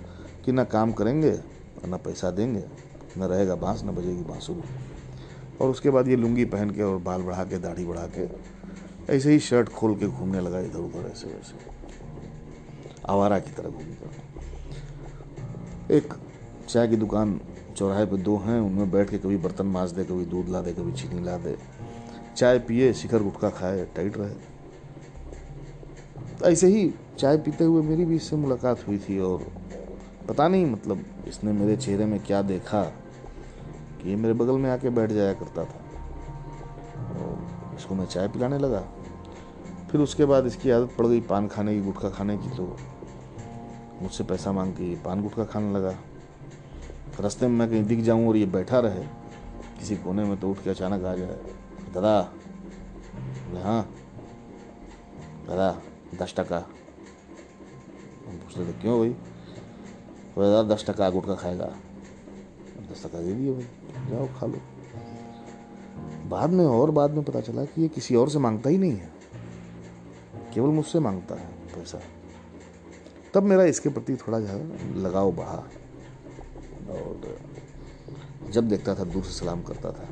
कि 0.48 0.52
ना 0.52 0.64
काम 0.64 0.92
करेंगे 0.92 1.30
और 1.30 1.86
ना 1.86 1.96
पैसा 1.96 2.30
देंगे, 2.30 2.64
न 3.18 3.22
रहेगा 3.22 3.54
बाँस, 3.54 3.82
न 3.84 3.86
बजेगी 3.86 4.22
बांसुरी। 4.22 4.62
और 5.60 5.70
उसके 5.70 5.90
बाद 5.90 6.08
ये 6.08 6.16
लुंगी 6.16 6.44
पहन 6.44 6.70
के 6.70 6.82
और 6.82 6.98
बाल 6.98 7.22
बढ़ा 7.22 7.44
के, 7.44 7.58
दाढ़ी 7.58 7.84
बढ़ा 7.84 8.06
के, 8.06 8.28
ऐसे 9.12 9.32
ही 9.32 9.38
शर्ट 9.38 9.68
खोल 9.68 9.94
के 9.94 10.06
घूमने 10.06 10.40
लगा 10.40 10.60
इधर 10.60 10.78
उधर, 10.78 11.10
ऐसे 11.12 11.26
वैसे। 11.26 11.56
आवारा 13.08 13.38
की 13.38 13.50
तरह 13.50 13.68
घूमकर 13.68 14.10
एक 15.94 16.14
चाय 16.68 16.88
की 16.88 16.96
दुकान 16.96 17.40
चौराहे 17.76 18.06
पे 18.06 18.16
दो 18.16 18.36
हैं, 18.36 18.60
उनमें 18.60 18.90
बैठ 18.90 19.10
के 19.10 19.18
कभी 19.18 19.36
बर्तन 19.36 19.66
माज 19.66 19.92
दे, 19.92 20.04
कभी 20.04 20.24
दूध 20.24 20.48
ला 20.48 20.60
दे, 20.60 20.72
कभी 20.72 20.92
चीनी 20.92 21.24
ला 21.24 21.38
दे। 21.38 21.56
चाय 22.36 22.58
पिए, 22.58 22.92
शिखर 22.92 23.22
गुटखा 23.22 23.50
खाए, 23.50 23.84
टाइट 23.96 24.16
रहे। 24.16 24.34
ऐसे 26.52 26.66
ही 26.66 26.94
चाय 27.18 27.36
पीते 27.36 27.64
हुए 27.64 27.82
मेरी 27.82 28.04
भी 28.04 28.16
इससे 28.16 28.36
मुलाकात 28.36 28.88
हुई 28.88 28.98
थी 28.98 29.18
और 29.18 29.67
पता 30.28 30.46
नहीं 30.48 30.66
मतलब 30.66 31.04
इसने 31.28 31.52
मेरे 31.52 31.76
चेहरे 31.76 32.04
में 32.06 32.18
क्या 32.20 32.40
देखा 32.42 32.82
कि 32.82 34.08
ये 34.10 34.16
मेरे 34.16 34.34
बगल 34.34 34.58
में 34.58 34.70
आके 34.70 34.90
बैठ 34.90 35.10
जाया 35.10 35.32
करता 35.34 35.64
था। 35.64 35.78
और 37.14 37.76
इसको 37.76 37.94
मैं 37.94 38.06
चाय 38.06 38.28
पिलाने 38.28 38.58
लगा। 38.58 38.80
फिर 39.90 40.00
उसके 40.00 40.24
बाद 40.24 40.46
इसकी 40.46 40.70
आदत 40.70 40.94
पड़ 40.98 41.06
गई 41.06 41.20
पान 41.20 41.48
खाने 41.48 41.74
की, 41.74 41.80
गुटखा 41.82 42.08
खाने 42.10 42.36
की 42.38 42.48
तो 42.48 42.76
मुझसे 44.02 44.24
पैसा 44.24 44.52
मांग 44.52 44.72
के 44.72 44.94
पान 44.96 45.22
गुटखा 45.22 45.44
खाने 45.44 45.72
लगा। 45.72 45.94
रास्ते 47.20 47.46
में 47.46 47.54
मैं 47.58 47.68
कहीं 47.70 47.84
दिख 47.84 48.00
जाऊँ 48.00 48.28
और 48.28 48.36
ये 48.36 48.46
बैठा 48.46 48.78
रहे, 48.80 49.02
किसी 49.78 49.96
कोने 49.96 50.24
में 50.24 50.38
तो 50.40 50.50
उठ 50.50 50.62
के 50.64 50.70
अचानक 50.70 51.04
आ 51.04 51.14
जाए। 51.14 51.38
दादा, 51.94 52.20
बोले 53.48 53.60
हाँ 53.60 53.82
दादा, 55.48 55.70
दस 56.20 56.34
टका। 56.38 56.58
पूछते 58.28 58.66
थे 58.68 58.72
क्यों 58.72 58.98
भाई? 58.98 59.14
बोले 60.38 60.50
दादा 60.50 60.74
दस 60.74 60.84
टका 60.86 61.10
गुटखा 61.10 61.34
खाएगा। 61.34 61.64
दस 62.90 63.06
टका 63.06 63.18
दे 63.18 63.32
दिए 63.32 63.52
भाई, 63.52 63.66
जाओ 64.10 64.26
खा 64.26 64.46
लो। 64.46 64.58
बाद 66.28 66.50
में 66.50 66.66
और 66.66 66.90
बाद 66.90 67.10
में 67.10 67.24
पता 67.24 67.40
चला 67.40 67.64
कि 67.64 67.82
ये 67.82 67.88
किसी 67.88 68.14
और 68.14 68.30
से 68.30 68.38
माँगता 68.38 68.70
ही 68.70 68.78
नहीं 68.78 68.92
है। 68.92 69.10
केवल 70.54 70.68
मुझसे 70.68 71.00
माँगता 71.00 71.34
है 71.34 71.46
पैसा। 71.46 72.00
तब 73.34 73.42
मेरा 73.42 73.64
इसके 73.64 73.88
प्रति 73.88 74.16
थोड़ा 74.16 74.40
जो 74.40 74.78
लगाव 75.00 75.32
बढ़ा। 75.32 75.68
और 76.90 77.38
जब 78.50 78.68
देखता 78.68 78.94
था, 78.94 79.04
दूर 79.04 79.24
से 79.24 79.32
सलाम 79.32 79.62
करता 79.62 79.92
था। 79.92 80.08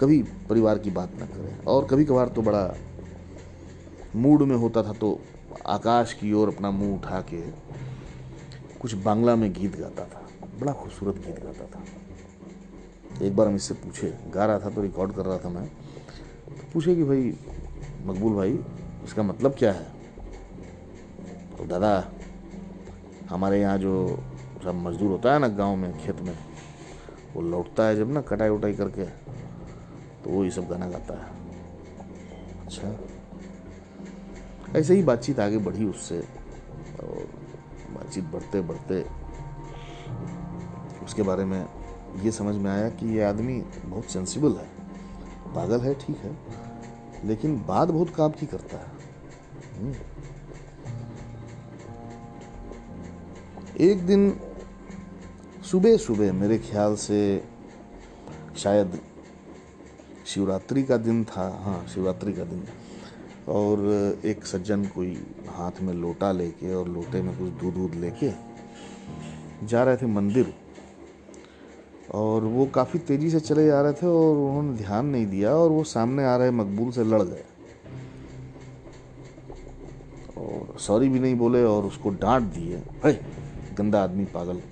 कभी 0.00 0.22
परिवार 0.22 0.78
की 0.78 0.90
बात 0.90 1.14
ना 1.14 1.26
करे। 1.26 1.64
और 1.66 1.84
कभी 1.84 2.04
कभार 2.04 2.28
तो 2.28 2.42
बड़ा 2.42 2.74
मूड 4.16 4.42
में 4.42 4.56
होता 4.56 4.82
था 4.82 4.92
तो 4.92 5.20
आकाश 5.66 6.12
की 6.12 6.32
ओर 6.32 6.54
अपना 6.54 6.70
मुँह 6.70 6.94
उठा 6.94 7.20
के 7.20 7.40
कुछ 8.80 8.94
बांग्ला 8.94 9.36
में 9.36 9.52
गीत 9.52 9.76
गाता 9.76 10.04
था। 10.04 10.26
बड़ा 10.60 10.72
खूबसूरत 10.72 11.16
गीत 11.16 11.44
गाता 11.44 11.66
था। 11.66 11.82
एक 13.26 13.36
बार 13.36 13.46
हम 13.46 13.54
इससे 13.54 13.74
पूछे, 13.74 14.18
गा 14.34 14.46
रहा 14.46 14.58
था 14.58 14.70
तो 14.70 14.82
रिकॉर्ड 14.82 15.12
कर 15.12 15.24
रहा 15.24 15.38
था 15.38 15.48
मैं। 15.48 15.66
तो 15.66 16.70
पूछे 16.72 16.94
कि 16.96 17.04
भाई, 17.04 17.34
मकबूल 18.04 18.34
भाई, 18.34 18.58
इसका 19.04 19.22
मतलब 19.22 19.54
क्या 19.54 19.72
है? 19.72 19.86
तो 21.58 21.66
दादा, 21.66 22.10
हमारे 23.30 23.60
यहाँ 23.60 23.78
जो 23.78 24.22
सब 24.64 24.74
मजदूर 24.74 25.10
होता 25.10 25.32
है 25.32 25.38
ना 25.38 25.48
गाँव 25.48 25.76
में, 25.76 25.98
खेत 25.98 26.20
में, 26.20 26.38
वो 27.34 27.42
लौटता 27.42 27.84
है 27.84 27.96
जब 27.96 28.12
ना 28.12 28.20
कटाई 28.20 28.48
उटाई 28.48 28.74
करके 28.74 29.04
तो 30.24 30.30
वो 30.30 30.44
ये 30.44 30.50
सब 30.50 30.68
गाना 30.68 30.88
गाता 30.88 31.14
है। 31.14 31.28
अच्छा। 32.66 32.88
ऐसे 34.76 34.94
ही 34.94 35.02
बातचीत 35.02 35.40
आगे 35.40 35.58
बढ़ी 35.58 35.84
उससे 35.84 36.18
और 37.02 37.28
बातचीत 37.90 38.24
बढ़ते 38.24 38.60
बढ़ते 38.60 39.06
उसके 41.04 41.22
बारे 41.22 41.44
में 41.44 41.66
ये 42.22 42.30
समझ 42.30 42.54
में 42.54 42.70
आया 42.70 42.88
कि 42.88 43.06
ये 43.06 43.22
आदमी 43.22 43.62
बहुत 43.84 44.04
सेंसिबल 44.04 44.52
है, 44.52 44.68
पागल 45.54 45.80
है, 45.80 45.94
ठीक 45.94 46.16
है, 46.16 46.36
लेकिन 47.24 47.64
बात 47.68 47.88
बहुत 47.88 48.14
काम 48.14 48.30
की 48.30 48.46
करता 48.46 48.76
है 48.76 48.92
हम्म। 49.78 49.94
एक 53.80 54.06
दिन 54.06 54.40
सुबह 55.70 55.96
सुबह 55.96 56.32
मेरे 56.32 56.58
ख्याल 56.58 56.96
से 56.96 57.44
शायद 58.56 59.00
शिवरात्रि 60.26 60.82
का 60.82 60.96
दिन 60.96 61.24
था 61.24 61.48
हाँ 61.64 61.86
शिवरात्रि 61.86 62.32
का 62.32 62.44
दिन 62.44 62.64
और 63.50 63.80
एक 64.24 64.46
सज्जन 64.46 64.84
कोई 64.84 65.26
हाथ 65.48 65.80
में 65.82 65.94
लोटा 65.94 66.32
लेके 66.32 66.74
और 66.74 66.88
लोटे 66.88 67.22
में 67.22 67.38
कुछ 67.38 67.48
दूध 67.48 67.74
दूध 67.74 67.94
लेके 67.94 68.30
जा 69.66 69.84
रहे 69.84 69.96
थे 69.96 70.06
मंदिर 70.06 70.54
और 72.14 72.44
वो 72.44 72.66
काफ़ी 72.66 72.98
तेज़ी 72.98 73.30
से 73.30 73.40
चले 73.40 73.66
जा 73.66 73.82
रहे 73.82 73.92
थे 73.92 74.06
और 74.06 74.36
उन्होंने 74.36 74.76
ध्यान 74.76 75.06
नहीं 75.06 75.26
दिया 75.26 75.54
और 75.54 75.70
वो 75.70 75.84
सामने 75.84 76.24
आ 76.24 76.36
रहे 76.36 76.50
मकबूल 76.50 76.90
से 76.90 77.04
लड़ 77.04 77.22
गए। 77.22 77.44
और 80.38 80.78
सॉरी 80.78 81.08
भी 81.08 81.20
नहीं 81.20 81.34
बोले 81.34 81.64
और 81.64 81.84
उसको 81.84 82.10
डांट 82.10 82.42
दिए। 82.42 82.76
अरे 83.04 83.20
गंदा 83.78 84.02
आदमी 84.02 84.24
पागल। 84.24 84.62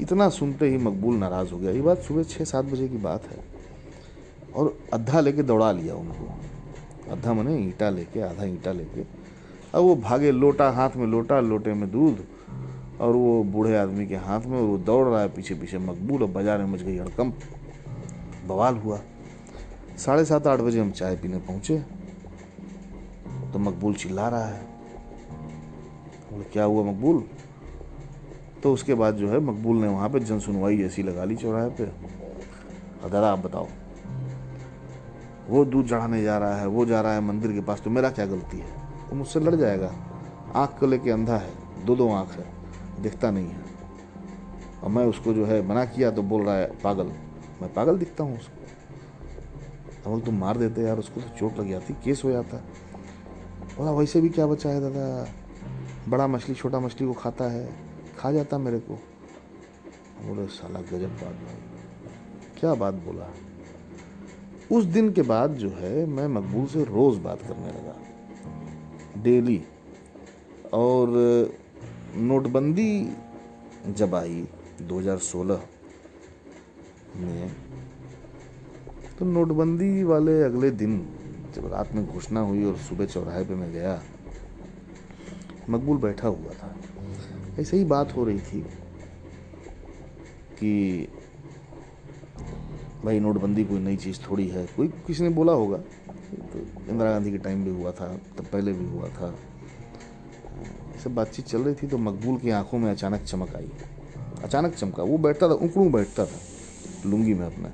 इतना 0.00 0.28
सुनते 0.28 0.68
ही 0.68 0.76
मकबूल 0.76 1.14
नाराज़ 1.14 1.50
हो 1.50 1.58
गया। 1.58 1.70
ये 1.70 1.80
बात 1.80 1.98
सुबह 1.98 2.22
छः 2.22 2.44
सात 2.44 2.64
बजे 2.64 2.88
की 2.88 2.96
बात 2.96 3.24
है। 3.24 3.44
और 4.54 4.78
अद्धा 4.92 5.20
लेके 5.20 5.42
दौड़ा 5.42 5.72
लिया 5.72 5.94
उनको। 5.94 6.47
अद्धा 7.10 7.32
मने 7.32 7.58
ईंटा 7.58 7.90
लेके, 7.90 8.20
आधा 8.20 8.44
ईंटा 8.44 8.72
लेके। 8.72 9.00
अब 9.74 9.82
वो 9.82 9.96
भागे 9.96 10.30
लोटा, 10.30 10.70
हाथ 10.70 10.90
में 10.96 11.06
लोटा, 11.06 11.40
लोटे 11.40 11.74
में 11.74 11.90
दूध, 11.90 12.26
और 13.00 13.14
वो 13.14 13.44
बूढ़े 13.44 13.76
आदमी 13.76 14.06
के 14.06 14.16
हाथ 14.16 14.40
में, 14.40 14.58
और 14.58 14.64
वो 14.64 14.78
दौड़ 14.78 15.08
रहा 15.08 15.20
है 15.20 15.28
पीछे 15.28 15.54
पीछे, 15.54 15.78
मकबूल 15.78 16.22
और 16.22 16.28
बाज़ार 16.28 16.58
में 16.58 16.66
मच 16.66 16.82
गई 16.82 16.98
हड़कंप 16.98 17.38
बवाल 18.46 18.76
हुआ। 18.76 19.00
साढ़े 19.96 20.24
सात, 20.24 20.46
आठ 20.46 20.60
बजे 20.60 20.80
हम 20.80 20.90
चाय 20.90 21.16
पीने 21.16 21.38
पहुँचे। 21.38 21.78
तो 23.52 23.58
मकबूल 23.58 23.94
चिल्ला 23.94 24.28
रहा 24.28 24.46
है। 24.46 24.62
बोले, 26.32 26.44
क्या 26.44 26.64
हुआ 26.64 26.84
मकबूल? 26.84 27.24
तो 28.62 28.72
उसके 28.72 28.94
बाद 28.94 29.14
जो 29.14 29.28
है, 29.28 29.40
मकबूल 29.40 29.76
ने 29.76 29.88
वहाँ 29.88 30.08
पे 30.08 30.20
जन 30.20 30.38
सुनवाई 30.38 30.82
ऐसी 30.82 31.02
लगा 31.02 31.24
ली 31.24 31.36
चौराहे 31.36 31.70
पे। 31.70 31.84
दादा 33.08 33.32
आप 33.32 33.38
बताओ। 33.38 33.68
वो 35.48 35.64
दूध 35.64 35.88
चढ़ाने 35.88 36.22
जा 36.22 36.38
रहा 36.38 36.56
है, 36.56 36.66
वो 36.66 36.86
जा 36.86 37.00
रहा 37.00 37.14
है 37.14 37.20
मंदिर 37.20 37.52
के 37.52 37.60
पास 37.60 37.80
तो 37.80 37.90
मेरा 37.90 38.10
क्या 38.10 38.26
गलती 38.26 38.58
है? 38.58 38.72
वो 39.10 39.16
मुझसे 39.16 39.40
लड़ 39.40 39.54
जाएगा। 39.54 39.92
आँख 40.54 40.78
को 40.80 40.86
लेके 40.86 41.10
अंधा 41.10 41.36
है 41.36 41.52
दो 41.84 41.96
दो 41.96 42.10
आँख 42.12 42.32
है, 42.32 42.46
दिखता 43.02 43.30
नहीं 43.30 43.48
है। 43.48 43.64
और 44.82 44.90
मैं 44.90 45.04
उसको 45.04 45.32
जो 45.32 45.46
है 45.46 45.68
मना 45.68 45.84
किया 45.84 46.10
तो 46.10 46.22
बोल 46.22 46.42
रहा 46.42 46.54
है, 46.54 46.66
पागल। 46.80 47.12
मैं 47.62 47.72
पागल 47.74 47.98
दिखता 47.98 48.24
हूँ 48.24 48.38
उसको। 48.38 50.10
अमल 50.10 50.20
तुम 50.20 50.38
मार 50.38 50.56
देते 50.56 50.82
यार 50.82 50.98
उसको 50.98 51.20
तो 51.20 51.28
चोट 51.38 51.58
लग 51.58 51.70
जाती, 51.70 51.94
केस 51.94 52.22
हो 52.24 52.30
जाता। 52.30 52.56
बोला, 53.78 53.90
वैसे 53.90 54.20
भी 54.20 54.28
क्या 54.28 54.46
बचा 54.46 54.68
है 54.68 54.80
दादा? 54.80 55.26
बड़ा 56.08 56.26
मछली, 56.26 56.54
छोटा 56.54 56.80
मछली 56.80 57.06
को 57.06 57.12
खाता 57.12 57.44
है, 57.44 57.68
खा 58.18 58.32
जाता 58.32 58.58
मेरे 58.58 58.78
को। 58.78 58.94
बोले, 60.26 60.46
साला 60.46 60.80
गजब 60.80 61.08
बात 61.08 61.38
क्या 62.60 62.74
बात 62.74 62.94
बोला? 62.94 63.47
उस 64.72 64.84
दिन 64.84 65.12
के 65.12 65.22
बाद 65.22 65.54
जो 65.54 65.70
है, 65.70 66.06
मैं 66.06 66.26
मकबूल 66.28 66.66
से 66.66 66.84
रोज़ 66.84 67.20
बात 67.20 67.42
करने 67.42 67.66
लगा। 67.66 67.96
डेली। 69.22 69.64
और, 70.72 71.08
नोटबंदी 72.16 73.12
जब 73.86 74.14
आई 74.14 74.48
2016 74.82 75.60
में 77.16 77.52
तो 79.18 79.24
नोटबंदी 79.24 80.02
वाले 80.02 80.42
अगले 80.42 80.70
दिन 80.70 81.08
जब 81.54 81.72
रात 81.72 81.92
में 81.94 82.06
घोषणा 82.06 82.40
हुई 82.40 82.64
और 82.64 82.76
सुबह 82.76 83.06
चौराहे 83.06 83.44
पे 83.44 83.54
मैं 83.54 83.72
गया, 83.72 84.02
मकबूल 85.70 85.96
बैठा 85.96 86.28
हुआ 86.28 86.52
था। 86.52 86.76
ऐसे 87.58 87.76
ही 87.76 87.84
बात 87.84 88.16
हो 88.16 88.24
रही 88.24 88.38
थी 88.38 88.60
कि 90.60 91.08
भाई, 93.04 93.20
नोटबंदी 93.20 93.64
कोई 93.64 93.78
नई 93.78 93.96
चीज़ 93.96 94.18
थोड़ी 94.30 94.48
है। 94.48 94.66
कोई 94.66 94.88
किसी 94.88 95.22
ने 95.22 95.28
बोला 95.28 95.52
होगा। 95.52 95.78
तो 95.78 96.58
इंदिरा 96.58 97.10
गांधी 97.10 97.30
के 97.30 97.38
टाइम 97.38 97.64
भी 97.64 97.70
हुआ 97.70 97.90
था, 97.90 98.16
तब 98.38 98.44
पहले 98.44 98.72
भी 98.72 98.84
हुआ 98.84 99.08
था। 99.08 99.34
सब 101.04 101.14
बातचीत 101.14 101.46
चल 101.46 101.62
रही 101.62 101.74
थी 101.74 101.86
तो 101.86 101.98
मकबूल 101.98 102.38
की 102.38 102.50
आँखों 102.50 102.78
में 102.78 102.90
अचानक 102.90 103.22
चमक 103.22 103.56
आई। 103.56 103.70
अचानक 104.44 104.74
चमका। 104.74 105.02
वो 105.02 105.18
बैठता 105.18 105.48
था, 105.48 105.52
उकड़ू 105.52 105.90
बैठता 105.90 106.24
था, 106.24 106.38
लुंगी 107.10 107.34
में 107.34 107.46
अपने। 107.46 107.68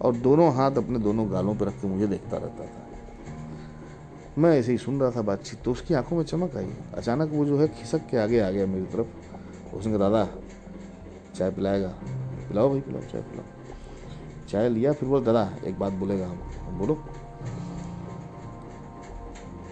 और 0.00 0.14
दोनों 0.14 0.54
हाथ 0.54 0.70
अपने 0.70 0.98
दोनों 0.98 1.32
गालों 1.32 1.54
पर 1.54 1.66
रख 1.66 1.72
के 1.72 1.88
मुझे 1.88 2.06
देखता 2.06 2.36
रहता 2.36 2.66
था। 2.66 2.86
मैं 4.38 4.58
ऐसे 4.58 4.72
ही 4.72 4.78
सुन 4.78 5.00
रहा 5.00 5.10
था 5.10 5.22
बातचीत 5.22 5.62
तो 5.62 5.72
उसकी 5.72 5.94
आँखों 5.94 6.16
में 6.16 6.24
चमक 6.24 6.56
आई। 6.56 6.70
अचानक 6.94 7.30
वो 7.32 7.44
जो 7.44 7.58
है, 7.58 7.68
खिसक 7.68 8.00
के 8.10 8.16
आगे 8.16 8.40
आ 8.40 8.50
गया 8.50 8.66
मेरी 8.66 8.86
तरफ़। 8.86 9.06
उसने 9.74 9.98
कहा, 9.98 9.98
दादा, 9.98 10.28
चाय 11.36 11.50
पिलाएगा? 11.50 11.88
पिलाओ 12.48 12.70
भाई, 12.70 12.80
पिलाओ, 12.80 13.00
चाय 13.00 13.22
पिलाओ। 13.22 13.55
चाय 14.48 14.68
लिया, 14.68 14.92
फिर 14.92 15.08
बोल, 15.08 15.24
दादा, 15.24 15.56
एक 15.64 15.78
बात 15.78 15.92
बोलेगा 15.92 16.26
हम। 16.26 16.36
बोलो। 16.78 16.94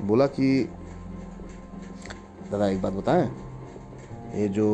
बोला 0.02 0.26
कि, 0.26 0.68
दादा, 2.50 2.68
एक 2.68 2.82
बात 2.82 2.92
बताएँ, 2.92 3.28
ये 4.34 4.48
जो 4.48 4.66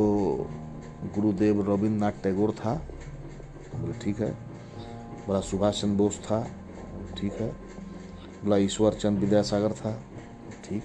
गुरुदेव 1.15 1.61
रविन्द्रनाथ 1.71 2.13
टैगोर 2.23 2.51
था, 2.53 2.75
बोले, 3.77 3.93
ठीक 3.93 4.21
है। 4.21 4.31
बोला 5.27 5.41
सुभाष 5.41 5.83
चंद्र 5.83 5.97
बोस 5.97 6.19
था, 6.19 6.51
ठीक 7.17 7.33
है। 7.33 7.51
बोला 8.45 8.57
ईश्वर 8.57 8.95
चंद 8.95 9.19
विद्यासागर 9.19 9.73
था, 9.73 10.03
ठीक। 10.65 10.83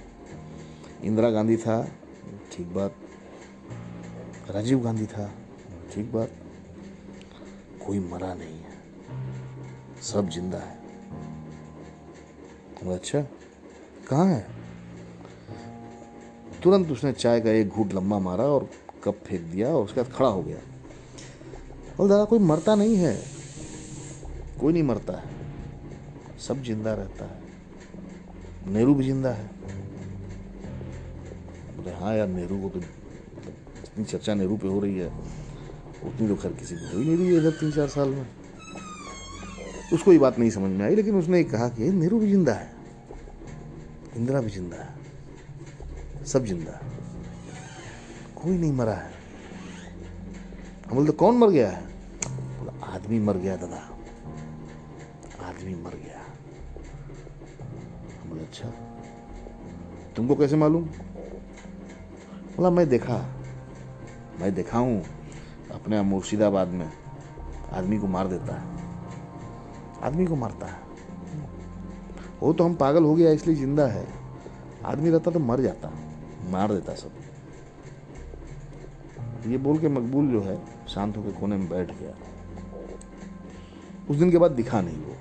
इंदिरा 1.04 1.30
गांधी 1.30 1.58
था, 1.58 1.88
ठीक 2.51 2.67
बात। 2.67 2.95
राजीव 4.49 4.80
गांधी 4.80 5.06
था, 5.06 5.32
ठीक 5.93 6.12
बात। 6.13 6.32
कोई 7.88 7.99
मरा 7.99 8.34
नहीं 8.34 8.60
है। 8.60 8.74
सब 10.01 10.29
ज़िंदा 10.29 10.58
है। 10.58 10.84
अच्छा 12.95 13.21
कहाँ 14.10 14.25
है? 14.25 14.45
तुरंत 16.63 16.91
उसने 16.91 17.12
चाय 17.13 17.41
का 17.41 17.49
एक 17.49 17.69
घूट 17.69 17.93
लंबा 17.93 18.19
मारा 18.19 18.43
और 18.43 18.69
कप 19.03 19.19
फेंक 19.25 19.41
दिया 19.41 19.69
और 19.69 19.84
उसके 19.84 20.01
बाद 20.01 20.12
खड़ा 20.12 20.29
हो 20.29 20.41
गया। 20.43 20.58
और 21.99 22.08
दादा, 22.10 22.23
कोई 22.25 22.39
मरता 22.39 22.75
नहीं 22.75 22.95
है। 22.95 23.15
कोई 24.62 24.73
नहीं 24.73 24.84
मरता 24.84 25.13
है। 25.13 25.23
सब 26.39 26.63
ज़िंदा 26.63 26.93
रहता 26.93 27.25
है। 27.25 27.43
नेहरू 28.73 28.93
भी 28.95 29.03
ज़िंदा 29.05 29.29
है। 29.29 29.49
बोले 31.77 31.91
हाँ 31.91 32.15
यार, 32.15 32.27
नेहरू 32.27 32.58
को 32.62 32.69
तो 32.69 32.79
इतनी 32.79 34.05
चर्चा 34.05 34.34
नेहरू 34.34 34.58
पे 34.58 34.67
हो 34.67 34.79
रही 34.79 34.97
है। 34.97 35.08
उतनी 36.05 36.27
तो 36.27 36.36
खैर 36.36 36.51
किसी 36.51 36.75
को 36.75 36.97
ही 36.97 37.05
नहीं 37.05 37.17
रही 37.17 37.27
है 37.27 37.38
इधर 37.38 37.51
तीन 37.51 37.71
चार 37.71 37.88
साल 37.88 38.10
में। 38.10 38.25
उसको 39.93 40.11
ये 40.13 40.19
बात 40.19 40.39
नहीं 40.39 40.49
समझ 40.49 40.71
में 40.71 40.85
आई, 40.85 40.95
लेकिन 40.95 41.15
उसने 41.15 41.43
कहा 41.45 41.67
कि 41.69 41.89
नेहरू 41.91 42.19
भी 42.19 42.31
ज़िंदा 42.31 42.53
है, 42.53 42.71
इंदिरा 44.15 44.41
भी 44.41 44.49
ज़िंदा 44.49 44.77
है, 44.77 46.23
सब 46.25 46.45
ज़िंदा 46.45 46.79
कोई 48.35 48.57
नहीं 48.57 48.71
मरा 48.73 48.93
है। 48.93 49.13
हम 50.87 50.95
बोलते, 50.95 51.11
कौन 51.13 51.37
मर 51.37 51.49
गया 51.49 51.69
है? 51.69 51.83
आदमी 52.85 53.19
मर 53.19 53.37
गया, 53.37 53.55
दादा। 53.55 53.77
आदमी 55.47 55.73
मर 55.75 55.95
गया। 55.95 56.21
हम 58.21 58.29
बोले 58.29 58.41
अच्छा 58.41 58.69
तुमको 60.15 60.35
कैसे 60.35 60.55
मालूम? 60.55 60.83
बोला, 62.57 62.69
मैं 62.69 62.87
देखा 62.89 63.17
मैं 64.41 64.53
देखा 64.55 64.77
हूँ, 64.77 65.03
अपने 65.73 66.01
मुर्शिदाबाद 66.01 66.67
में 66.69 66.91
आदमी 67.71 67.97
को 67.99 68.07
मार 68.07 68.27
देता 68.27 68.55
है। 68.55 68.74
आदमी 70.01 70.25
को 70.25 70.36
मारता 70.36 70.65
है। 70.65 70.84
वो 72.41 72.53
तो 72.53 72.63
हम 72.63 72.75
पागल 72.75 73.03
हो 73.03 73.15
गया, 73.15 73.31
इसलिए 73.31 73.55
ज़िंदा 73.55 73.88
है। 73.88 74.08
आदमी 74.86 75.10
रहता 75.10 75.31
तो 75.31 75.39
मर 75.39 75.62
जाता, 75.62 75.91
मार 76.49 76.73
देता 76.73 76.95
सब। 76.95 77.12
ये 79.47 79.58
बोल 79.58 79.77
के 79.77 79.88
मकबूल 79.88 80.27
जो 80.27 80.41
है, 80.41 80.60
शांत 80.88 81.17
होकर 81.17 81.31
कोने 81.31 81.58
में 81.58 81.69
बैठ 81.69 81.91
गया। 81.99 82.13
उस 84.10 84.17
दिन 84.17 84.31
के 84.31 84.38
बाद 84.38 84.51
दिखा 84.51 84.81
नहीं 84.81 84.97
वो। 84.97 85.15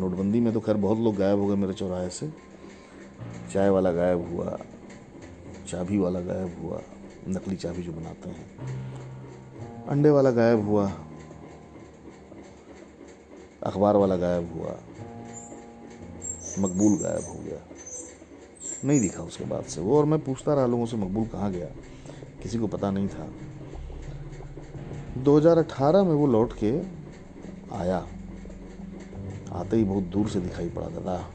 नोटबंदी 0.00 0.40
में 0.40 0.52
तो 0.52 0.60
खैर 0.60 0.76
बहुत 0.76 0.98
लोग 0.98 1.16
गायब 1.16 1.38
हो 1.38 1.46
गए 1.46 1.54
मेरे 1.54 1.72
चौराहे 1.72 2.08
से। 2.10 2.32
चाय 3.52 3.68
वाला 3.70 3.92
गायब 3.92 4.28
हुआ 4.32 4.58
चाबी 5.68 5.98
वाला 5.98 6.20
गायब 6.20 6.56
हुआ, 6.62 6.80
नकली 7.28 7.56
चाबी 7.56 7.82
जो 7.82 7.92
बनाते 7.92 8.30
हैं। 8.30 9.86
अंडे 9.88 10.10
वाला 10.10 10.30
गायब 10.30 10.68
हुआ 10.68 10.86
अखबार 13.66 13.96
वाला 13.96 14.16
गायब 14.16 14.52
हुआ, 14.54 14.76
मकबूल 16.58 16.98
गायब 16.98 17.24
हो 17.24 17.34
गया। 17.34 17.58
नहीं 18.84 19.00
दिखा 19.00 19.22
उसके 19.22 19.44
बाद 19.44 19.64
से 19.64 19.80
वो, 19.80 19.98
और 19.98 20.04
मैं 20.04 20.20
पूछता 20.20 20.54
रहा 20.54 20.66
लोगों 20.66 20.86
से 20.86 20.96
मकबूल 20.96 21.26
कहाँ 21.26 21.52
गया। 21.52 21.66
किसी 22.42 22.58
को 22.58 22.66
पता 22.66 22.90
नहीं 22.90 23.08
था। 23.08 23.28
2018 25.22 26.04
में 26.04 26.14
वो 26.14 26.26
लौट 26.26 26.52
के 26.64 26.80
आया। 27.74 28.06
आते 29.52 29.76
ही 29.76 29.84
बहुत 29.84 30.04
दूर 30.04 30.28
से 30.28 30.40
दिखाई 30.40 30.68
पड़ा 30.68 30.88
दादा 30.88 31.30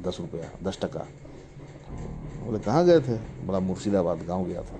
दस 0.00 0.16
रुपया, 0.20 0.50
दस 0.62 0.78
टका। 0.82 1.06
बोले, 2.46 2.58
कहाँ 2.58 2.84
गए 2.84 3.00
थे? 3.00 3.46
बड़ा 3.46 3.60
मुर्शिदाबाद, 3.60 4.22
गाँव 4.22 4.44
गया 4.44 4.62
था। 4.62 4.78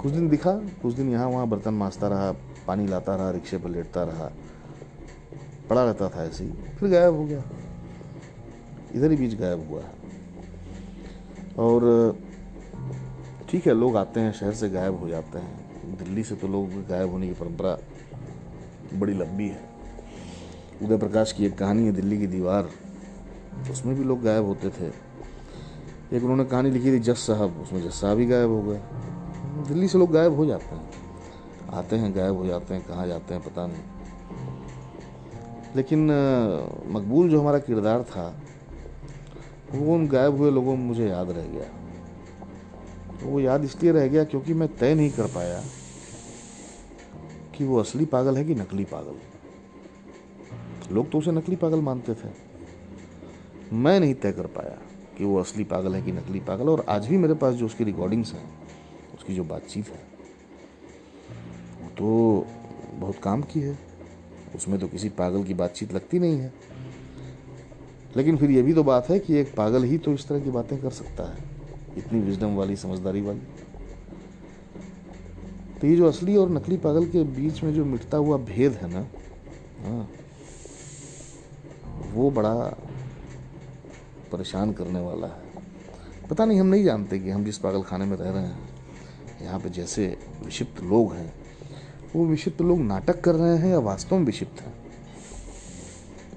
कुछ 0.00 0.12
दिन 0.12 0.28
दिखा, 0.28 0.52
कुछ 0.52 0.94
दिन 0.94 1.10
यहाँ 1.10 1.28
वहाँ 1.28 1.48
बर्तन 1.48 1.74
मांजता 1.74 2.08
रहा, 2.08 2.32
पानी 2.66 2.86
लाता 2.86 3.16
रहा, 3.16 3.30
रिक्शे 3.30 3.58
पर 3.58 3.70
लेटता 3.70 4.02
रहा। 4.02 4.30
पड़ा 5.70 5.84
रहता 5.84 6.08
था 6.08 6.24
ऐसे 6.24 6.44
ही। 6.44 6.50
फिर 6.50 6.90
गायब 6.90 7.14
हो 7.14 7.24
गया। 7.24 7.42
इधर 8.94 9.10
ही 9.10 9.16
बीच 9.16 9.34
गायब 9.34 9.70
हुआ 9.70 9.80
है। 9.80 9.90
और, 11.58 12.14
ठीक 13.50 13.66
है, 13.66 13.74
लोग 13.74 13.96
आते 13.96 14.20
हैं, 14.20 14.32
शहर 14.32 14.52
से 14.52 14.70
गायब 14.70 15.00
हो 15.00 15.08
जाते 15.08 15.38
हैं। 15.38 15.68
दिल्ली 15.96 16.24
से 16.24 16.34
तो 16.34 16.48
लोग 16.48 16.88
गायब 16.88 17.10
होने 17.10 17.26
की 17.26 17.34
परंपरा 17.34 17.78
बड़ी 18.98 19.14
लंबी 19.14 19.48
है। 19.48 19.60
उदय 20.82 20.96
प्रकाश 20.96 21.32
की 21.32 21.46
एक 21.46 21.58
कहानी 21.58 21.84
है, 21.86 21.92
दिल्ली 21.92 22.18
की 22.18 22.26
दीवार। 22.26 22.68
उसमें 23.70 23.96
भी 23.96 24.04
लोग 24.04 24.22
गायब 24.22 24.44
होते 24.44 24.70
थे। 24.70 24.86
एक 26.16 26.22
उन्होंने 26.22 26.44
कहानी 26.44 26.70
लिखी 26.70 26.92
थी 26.92 26.98
जस 26.98 27.18
साहब। 27.18 27.60
उसमें 27.60 27.88
जस 27.88 28.00
साहब 28.00 28.18
ही 28.18 28.26
गायब 28.26 28.50
हो 28.50 28.62
गए। 28.62 28.80
दिल्ली 29.68 29.88
से 29.88 29.98
लोग 29.98 30.10
गायब 30.10 30.36
हो 30.36 30.46
जाते 30.46 30.76
हैं। 30.76 30.90
आते 31.70 31.96
हैं, 31.96 32.16
गायब 32.16 32.36
हो 32.36 32.46
जाते 32.46 32.74
हैं, 32.74 32.84
कहाँ 32.84 33.06
जाते 33.06 33.34
हैं 33.34 33.42
पता 33.42 33.66
नहीं। 33.66 33.97
लेकिन 35.76 36.06
मकबूल 36.88 37.28
जो 37.30 37.40
हमारा 37.40 37.58
किरदार 37.58 38.02
था, 38.02 38.42
वो 39.72 39.94
उन 39.94 40.06
गायब 40.08 40.36
हुए 40.36 40.50
लोगों 40.50 40.76
में 40.76 40.84
मुझे 40.84 41.08
याद 41.08 41.30
रह 41.30 41.46
गया। 41.46 41.64
तो 43.20 43.26
वो 43.26 43.40
याद 43.40 43.64
इसलिए 43.64 43.92
रह 43.92 44.06
गया 44.08 44.24
क्योंकि 44.24 44.54
मैं 44.54 44.68
तय 44.76 44.94
नहीं 44.94 45.10
कर 45.10 45.26
पाया 45.26 45.62
कि 47.56 47.64
वो 47.64 47.78
असली 47.80 48.04
पागल 48.04 48.36
है 48.36 48.44
कि 48.44 48.54
नकली 48.54 48.84
पागल। 48.84 49.14
लोग 50.94 51.10
तो 51.10 51.18
उसे 51.18 51.32
नकली 51.32 51.56
पागल 51.56 51.80
मानते 51.80 52.14
थे। 52.14 52.28
मैं 53.74 53.98
नहीं 54.00 54.14
तय 54.14 54.32
कर 54.32 54.46
पाया 54.48 54.76
कि 55.18 55.24
वो 55.24 55.38
असली 55.40 55.64
पागल 55.64 55.94
है 55.94 56.02
कि 56.02 56.12
नकली 56.12 56.40
पागल, 56.40 56.68
और 56.68 56.84
आज 56.88 57.06
भी 57.06 57.16
मेरे 57.16 57.34
पास 57.34 57.54
जो 57.54 57.66
उसकी 57.66 57.84
रिकॉर्डिंग्स 57.84 58.32
हैं, 58.32 58.44
उसकी 59.14 59.34
जो 59.34 59.44
बातचीत 59.44 59.88
है, 59.88 60.00
वो 61.82 61.88
तो 61.90 62.46
बहुत 62.94 63.18
काम 63.22 63.42
की 63.42 63.60
है। 63.60 63.87
उसमें 64.56 64.78
तो 64.80 64.86
किसी 64.88 65.08
पागल 65.18 65.44
की 65.44 65.54
बातचीत 65.54 65.92
लगती 65.92 66.18
नहीं 66.18 66.38
है। 66.38 66.52
लेकिन 68.16 68.36
फिर 68.36 68.50
ये 68.50 68.62
भी 68.62 68.72
तो 68.74 68.82
बात 68.84 69.08
है 69.10 69.18
कि 69.18 69.34
एक 69.34 69.54
पागल 69.56 69.84
ही 69.84 69.98
तो 69.98 70.12
इस 70.12 70.26
तरह 70.28 70.40
की 70.40 70.50
बातें 70.50 70.80
कर 70.80 70.90
सकता 70.90 71.24
है, 71.24 71.36
इतनी 71.98 72.20
विजडम 72.20 72.56
वाली, 72.56 72.76
समझदारी 72.76 73.20
वाली। 73.20 73.40
तो 75.80 75.86
ये 75.86 75.96
जो 75.96 76.08
असली 76.08 76.36
और 76.36 76.50
नकली 76.50 76.76
पागल 76.76 77.06
के 77.06 77.22
बीच 77.34 77.62
में 77.64 77.72
जो 77.74 77.84
मिटता 77.84 78.16
हुआ 78.16 78.36
भेद 78.46 78.72
है 78.72 78.92
ना 78.92 79.06
हाँ 79.80 80.08
वो 82.12 82.30
बड़ा 82.30 82.54
परेशान 84.32 84.72
करने 84.72 85.00
वाला 85.00 85.26
है। 85.26 85.46
पता 86.30 86.44
नहीं, 86.44 86.60
हम 86.60 86.66
नहीं 86.66 86.84
जानते 86.84 87.18
कि 87.18 87.30
हम 87.30 87.44
जिस 87.44 87.58
पागल 87.58 87.82
खाने 87.82 88.04
में 88.04 88.16
रह 88.16 88.30
रहे 88.30 88.42
हैं, 88.42 88.68
यहाँ 89.42 89.58
पे 89.60 89.70
जैसे 89.70 90.06
विक्षिप्त 90.42 90.82
लोग 90.82 91.12
हैं 91.12 91.32
वो 92.16 92.26
विक्षिप्त 92.26 92.60
लोग 92.60 92.78
नाटक 92.80 93.20
कर 93.20 93.34
रहे 93.34 93.56
हैं 93.58 93.68
या 93.68 93.78
वास्तव 93.78 94.16
में 94.16 94.24
विक्षिप्त 94.24 94.60
हैं? 94.60 94.72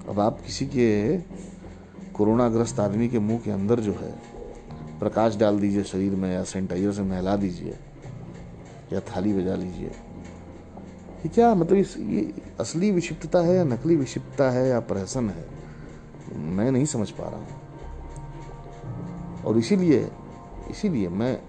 अब 0.10 0.20
आप 0.20 0.42
किसी 0.46 0.66
के 0.66 1.18
कोरोनाग्रस्त 2.14 2.80
आदमी 2.80 3.10
के 3.10 3.20
मुँह 3.20 3.40
के 3.40 3.52
अंदर 3.52 3.80
जो 3.80 3.92
है, 3.92 4.12
प्रकाश 5.00 5.36
डाल 5.36 5.60
दीजिए 5.60 5.84
शरीर 5.84 6.12
में 6.12 6.34
या 6.34 6.44
सैनिटाइजर 6.44 6.92
से 6.92 7.02
नहला 7.02 7.36
दीजिए 7.36 7.78
या 8.94 9.00
थाली 9.00 9.34
बजा 9.34 9.56
लीजिए। 9.56 9.88
ये 9.88 11.30
क्या 11.30 11.56
मतलब 11.56 11.78
इस, 11.78 11.98
ये 11.98 12.34
असली 12.60 12.92
विक्षिप्तता 12.92 13.40
है 13.40 13.56
या 13.56 13.64
नकली 13.64 13.96
विक्षिप्तता 13.96 14.50
है 14.52 14.68
या 14.70 14.80
प्रहसन 14.80 15.30
है? 15.30 15.46
मैं 16.38 16.72
नहीं 16.72 16.86
समझ 16.86 17.10
पा 17.10 17.30
रहा 17.30 17.40
हूँ। 17.40 17.48
और 19.44 19.58
इसीलिए 19.58 20.12
इसीलिए 20.70 21.10
मैं 21.10 21.42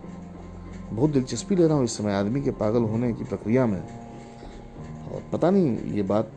बहुत 0.92 1.10
दिलचस्पी 1.10 1.56
ले 1.56 1.66
रहा 1.66 1.76
हूँ 1.76 1.84
इस 1.84 1.96
समय 1.96 2.12
आदमी 2.12 2.42
के 2.42 2.50
पागल 2.50 2.82
होने 2.82 3.12
की 3.12 3.24
प्रक्रिया 3.24 3.66
में। 3.66 4.01
और 5.12 5.22
पता 5.32 5.50
नहीं, 5.50 5.78
ये 5.78 6.02
बात 6.02 6.32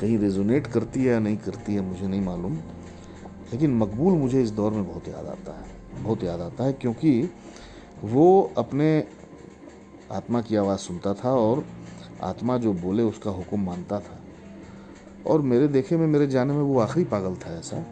कहीं 0.00 0.18
रेजोनेट 0.18 0.66
करती 0.66 1.00
है 1.00 1.06
या 1.06 1.18
नहीं 1.18 1.36
करती 1.36 1.74
है, 1.74 1.80
मुझे 1.80 2.06
नहीं 2.06 2.20
मालूम। 2.20 2.54
लेकिन 3.52 3.76
मकबूल 3.76 4.14
मुझे 4.14 4.42
इस 4.42 4.50
दौर 4.50 4.72
में 4.72 4.86
बहुत 4.88 5.08
याद 5.08 5.26
आता 5.26 5.52
है, 5.52 5.66
बहुत 6.02 6.24
याद 6.24 6.40
आता 6.40 6.64
है 6.64 6.72
क्योंकि 6.72 7.30
वो 8.04 8.52
अपने 8.58 9.04
आत्मा 10.12 10.42
की 10.42 10.56
आवाज़ 10.56 10.80
सुनता 10.80 11.14
था 11.14 11.30
और 11.30 11.64
आत्मा 12.22 12.58
जो 12.58 12.72
बोले 12.72 13.02
उसका 13.02 13.30
हुक्म 13.30 13.60
मानता 13.60 14.00
था। 14.00 14.18
और 15.26 15.40
मेरे 15.40 15.68
देखे 15.68 15.96
में, 15.96 16.06
मेरे 16.06 16.26
जाने 16.26 16.52
में 16.52 16.62
वो 16.62 16.78
आखिरी 16.80 17.04
पागल 17.04 17.34
था 17.36 17.58
ऐसा, 17.58 17.84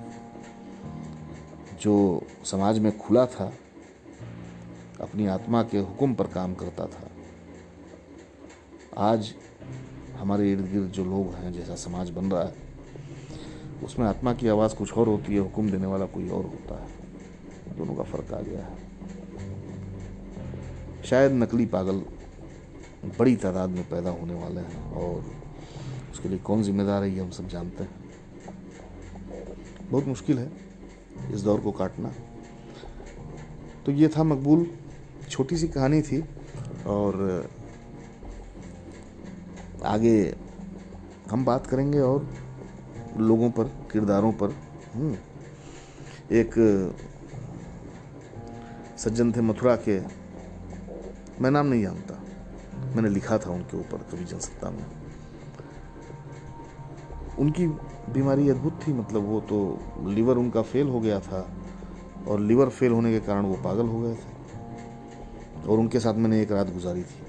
जो 1.80 2.22
समाज 2.44 2.78
में 2.78 2.98
खुला 2.98 3.26
था, 3.26 3.52
अपनी 5.00 5.26
आत्मा 5.26 5.62
के 5.62 5.78
हुक्म 5.78 6.14
पर 6.14 6.26
काम 6.26 6.54
करता 6.54 6.86
था। 6.86 7.08
आज 8.96 9.34
हमारे 10.20 10.52
इर्द 10.52 10.70
गिर्द 10.72 10.86
जो 10.86 11.04
लोग 11.04 11.34
हैं, 11.34 11.52
जैसा 11.52 11.74
समाज 11.74 12.10
बन 12.10 12.24
रहा 12.24 12.42
है, 12.42 12.54
उसमें 13.84 14.06
आत्मा 14.06 14.34
की 14.34 14.48
आवाज़ 14.48 14.74
कुछ 14.74 14.92
और 14.92 15.08
होती 15.08 15.34
है, 15.34 15.40
हुक्म 15.40 15.70
देने 15.70 15.86
वाला 15.86 16.06
कोई 16.06 16.28
और 16.28 16.44
होता 16.44 16.82
है। 16.82 16.88
दोनों 17.78 17.94
का 17.94 18.02
फ़र्क 18.02 18.32
आ 18.34 18.40
गया 18.40 18.64
है। 18.64 18.76
शायद 21.02 21.32
नकली 21.32 21.66
पागल 21.66 22.02
बड़ी 23.18 23.36
तादाद 23.36 23.70
में 23.70 23.88
पैदा 23.88 24.10
होने 24.10 24.34
वाले 24.34 24.60
हैं, 24.60 24.92
और 24.92 25.24
उसके 26.12 26.28
लिए 26.28 26.38
कौन 26.38 26.62
जिम्मेदार 26.62 27.02
है, 27.02 27.14
ये 27.14 27.20
हम 27.20 27.30
सब 27.30 27.48
जानते 27.48 27.84
हैं। 27.84 27.90
बहुत 29.90 30.06
मुश्किल 30.06 30.38
है 30.38 30.52
इस 31.34 31.40
दौर 31.40 31.60
को 31.60 31.72
काटना। 31.72 32.12
तो 33.86 33.92
ये 33.92 34.08
था 34.08 34.22
मकबूल। 34.22 34.66
छोटी 35.30 35.56
सी 35.56 35.68
कहानी 35.68 36.02
थी, 36.02 36.24
और 36.86 37.50
आगे 39.84 40.36
हम 41.30 41.44
बात 41.44 41.66
करेंगे 41.66 41.98
और 42.00 42.34
लोगों 43.16 43.50
पर, 43.50 43.64
किरदारों 43.64 44.32
पर। 44.32 44.50
हम्म। 44.94 45.16
एक, 46.32 46.54
सज्जन 48.98 49.32
थे 49.32 49.40
मथुरा 49.40 49.76
के। 49.76 50.00
मैं 51.40 51.50
नाम 51.50 51.66
नहीं 51.66 51.82
जानता। 51.82 52.22
मैंने 52.94 53.08
लिखा 53.08 53.38
था 53.38 53.50
उनके 53.50 53.76
ऊपर, 53.76 53.98
कभी 53.98 54.24
जनसत्ता 54.24 54.70
में 54.70 54.84
उनकी 57.38 57.66
बीमारी 58.12 58.48
अद्भुत 58.48 58.80
थी 58.88 58.92
मतलब 58.92 59.22
वो 59.22 59.40
तो 59.40 59.78
लीवर 60.08 60.36
उनका 60.36 60.62
फेल 60.62 60.88
हो 60.88 61.00
गया 61.00 61.20
था 61.20 61.50
और 62.28 62.40
लीवर 62.40 62.68
फेल 62.68 62.92
होने 62.92 63.20
के 63.20 63.26
कारण 63.26 63.42
वो 63.42 63.54
पागल 63.54 63.86
हो 63.86 64.00
गए 64.00 64.14
थे। 64.14 64.40
और 65.68 65.78
उनके 65.78 66.00
साथ 66.00 66.14
मैंने 66.14 66.42
एक 66.42 66.52
रात 66.52 66.70
गुजारी 66.70 67.02
थी। 67.02 67.22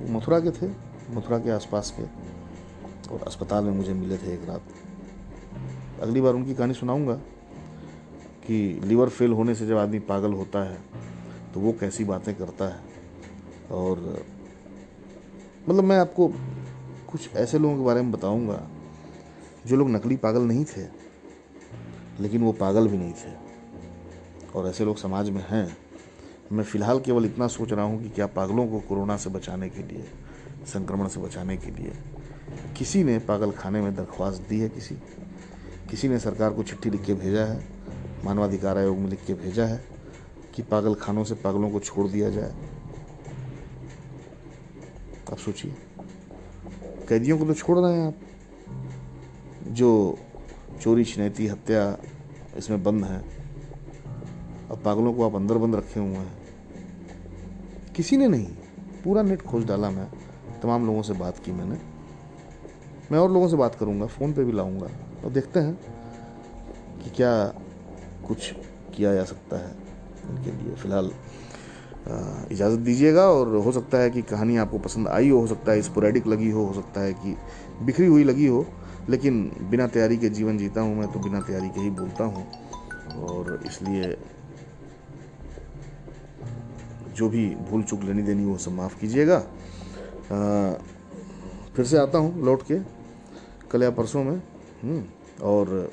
वो 0.00 0.18
मथुरा 0.18 0.40
के 0.40 0.50
थे। 0.50 0.91
मथुरा 1.12 1.38
के 1.38 1.50
आसपास 1.50 1.92
के 1.98 2.02
और 3.14 3.22
अस्पताल 3.26 3.64
में 3.64 3.72
मुझे 3.72 3.92
मिले 3.94 4.16
थे 4.18 4.32
एक 4.34 4.48
रात। 4.48 4.62
अगली 6.02 6.20
बार 6.20 6.34
उनकी 6.34 6.54
कहानी 6.54 6.74
सुनाऊँगा 6.74 7.14
कि 8.46 8.80
लीवर 8.84 9.08
फेल 9.08 9.32
होने 9.32 9.54
से 9.54 9.66
जब 9.66 9.76
आदमी 9.78 9.98
पागल 10.04 10.32
होता 10.32 10.62
है 10.64 10.78
तो 11.54 11.60
वो 11.60 11.72
कैसी 11.72 12.04
बातें 12.04 12.34
करता 12.34 12.68
है। 12.68 12.80
और 13.70 14.24
मतलब 15.68 15.84
मैं 15.84 15.98
आपको 15.98 16.28
कुछ 17.10 17.34
ऐसे 17.34 17.58
लोगों 17.58 17.76
के 17.76 17.84
बारे 17.84 18.02
में 18.02 18.10
बताऊँगा 18.12 18.60
जो 19.66 19.76
लोग 19.76 19.90
नकली 19.90 20.16
पागल 20.16 20.42
नहीं 20.42 20.64
थे, 20.64 20.86
लेकिन 22.20 22.42
वो 22.42 22.52
पागल 22.52 22.88
भी 22.88 22.98
नहीं 22.98 23.12
थे। 23.12 23.34
और 24.54 24.68
ऐसे 24.68 24.84
लोग 24.84 24.96
समाज 24.96 25.30
में 25.30 25.44
हैं। 25.48 25.76
मैं 26.52 26.64
फ़िलहाल 26.64 27.00
केवल 27.00 27.24
इतना 27.24 27.46
सोच 27.48 27.72
रहा 27.72 27.84
हूँ 27.84 28.02
कि 28.02 28.08
क्या 28.08 28.26
पागलों 28.28 28.66
को 28.66 28.80
कोरोना 28.80 29.16
से 29.16 29.30
बचाने 29.30 29.68
के 29.68 29.82
लिए 29.82 30.04
संक्रमण 30.66 31.08
से 31.08 31.20
बचाने 31.20 31.56
के 31.56 31.70
लिए। 31.70 31.92
किसी 32.76 33.04
ने 33.04 33.18
पागल 33.18 33.50
खाने 33.50 33.80
में 33.80 33.94
दरख्वास्त 33.94 34.42
दी 34.48 34.60
है 34.60 34.68
किसी? 34.68 34.94
किसी 35.90 36.08
ने 36.08 36.18
सरकार 36.18 36.50
को 36.50 36.62
चिट्ठी 36.62 36.90
लिख 36.90 37.04
के 37.04 37.14
भेजा 37.14 37.44
है? 37.44 37.64
मानवाधिकार 38.24 38.78
आयोग 38.78 38.98
में 38.98 39.08
लिख 39.08 39.26
के 39.26 39.34
भेजा 39.34 39.66
है 39.66 39.84
कि 40.54 40.62
पागल 40.62 40.94
खानों 40.94 41.24
से 41.24 41.34
पागलों 41.34 41.70
को 41.70 41.80
छोड़ 41.80 42.08
दिया 42.08 42.30
जाए? 42.30 42.54
आप 45.32 45.38
सोचिए। 45.38 45.74
कैदियों 47.08 47.38
को 47.38 47.44
तो 47.44 47.54
छोड़ 47.54 47.78
रहे 47.78 47.94
हैं 47.94 48.06
आप। 48.06 48.14
जो 49.68 50.18
चोरी, 50.82 51.04
छिनैती, 51.04 51.46
हत्या 51.46 51.98
इसमें 52.56 52.82
बंद 52.82 53.04
है, 53.04 53.18
अब 54.70 54.82
पागलों 54.84 55.14
को 55.14 55.26
आप 55.26 55.34
अंदर 55.34 55.58
बंद 55.58 55.74
रखे 55.74 56.00
हुए 56.00 56.08
हैं। 56.08 56.42
किसी 57.96 58.16
ने 58.16 58.28
नहीं, 58.28 58.46
पूरा 59.04 59.22
नेट 59.22 59.42
खोज 59.42 59.64
डाला 59.64 59.90
मैं। 59.90 60.08
तमाम 60.62 60.86
लोगों 60.86 61.02
से 61.02 61.12
बात 61.14 61.38
की 61.38 61.52
मैंने। 61.52 61.78
मैं 63.12 63.18
और 63.18 63.30
लोगों 63.32 63.48
से 63.48 63.56
बात 63.56 63.74
करूँगा, 63.74 64.06
फ़ोन 64.08 64.32
पे 64.32 64.44
भी 64.44 64.52
लाऊँगा 64.52 64.88
और 65.24 65.30
देखते 65.30 65.60
हैं 65.60 65.74
कि 67.02 67.10
क्या 67.10 67.32
कुछ 68.28 68.52
किया 68.94 69.14
जा 69.14 69.24
सकता 69.24 69.56
है 69.58 69.74
इनके 70.30 70.50
लिए। 70.52 70.74
फ़िलहाल 70.74 71.10
इजाज़त 72.52 72.78
दीजिएगा 72.80 73.24
और 73.30 73.54
हो 73.56 73.72
सकता 73.72 73.98
है 73.98 74.10
कि 74.10 74.22
कहानी 74.24 74.56
आपको 74.56 74.78
पसंद 74.78 75.08
आई 75.08 75.28
हो 75.28 75.38
हो 75.40 75.46
सकता 75.46 75.72
है 75.72 75.82
स्पोरेडिक 75.82 76.26
लगी 76.26 76.50
हो 76.50 76.64
हो 76.64 76.74
सकता 76.74 77.00
है 77.00 77.12
कि 77.14 77.36
बिखरी 77.82 78.06
हुई 78.06 78.24
लगी 78.24 78.46
हो, 78.46 78.66
लेकिन 79.08 79.50
बिना 79.70 79.86
तैयारी 79.86 80.16
के 80.18 80.28
जीवन 80.30 80.58
जीता 80.58 80.80
हूँ 80.80 80.96
मैं 80.96 81.10
तो 81.12 81.20
बिना 81.20 81.40
तैयारी 81.40 81.68
के 81.68 81.80
ही 81.80 81.90
बोलता 81.90 82.24
हूँ। 82.24 82.46
और 83.22 83.60
इसलिए 83.66 84.16
जो 87.16 87.28
भी 87.28 87.48
भूल 87.70 87.82
चूक 87.82 88.02
लेनी 88.02 88.22
देनी 88.22 88.44
वो 88.44 88.56
सब 88.58 88.72
माफ़ 88.72 88.98
कीजिएगा। 89.00 89.42
फिर 90.32 91.84
से 91.86 91.98
आता 91.98 92.18
हूँ 92.18 92.44
लौट 92.44 92.62
के 92.62 92.78
कल 93.70 93.82
या 93.82 93.90
परसों 93.90 94.22
में 94.24 94.36
हम्म, 94.82 95.02
और 95.42 95.90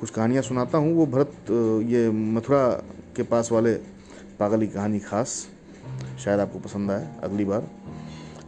कुछ 0.00 0.10
कहानियाँ 0.10 0.42
सुनाता 0.42 0.78
हूँ। 0.78 0.92
वो 0.94 1.06
भरत 1.06 1.50
ये 1.90 2.08
मथुरा 2.10 2.66
के 3.16 3.22
पास 3.22 3.52
वाले 3.52 3.74
पागली 4.40 4.66
कहानी 4.66 4.98
खास 5.00 5.46
शायद 6.24 6.40
आपको 6.40 6.58
पसंद 6.58 6.90
आए 6.90 7.08
अगली 7.22 7.44
बार। 7.44 7.68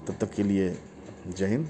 तब 0.07 0.17
तक 0.21 0.31
के 0.35 0.43
लिए 0.43 0.77
जय 1.29 1.47
हिंद। 1.47 1.69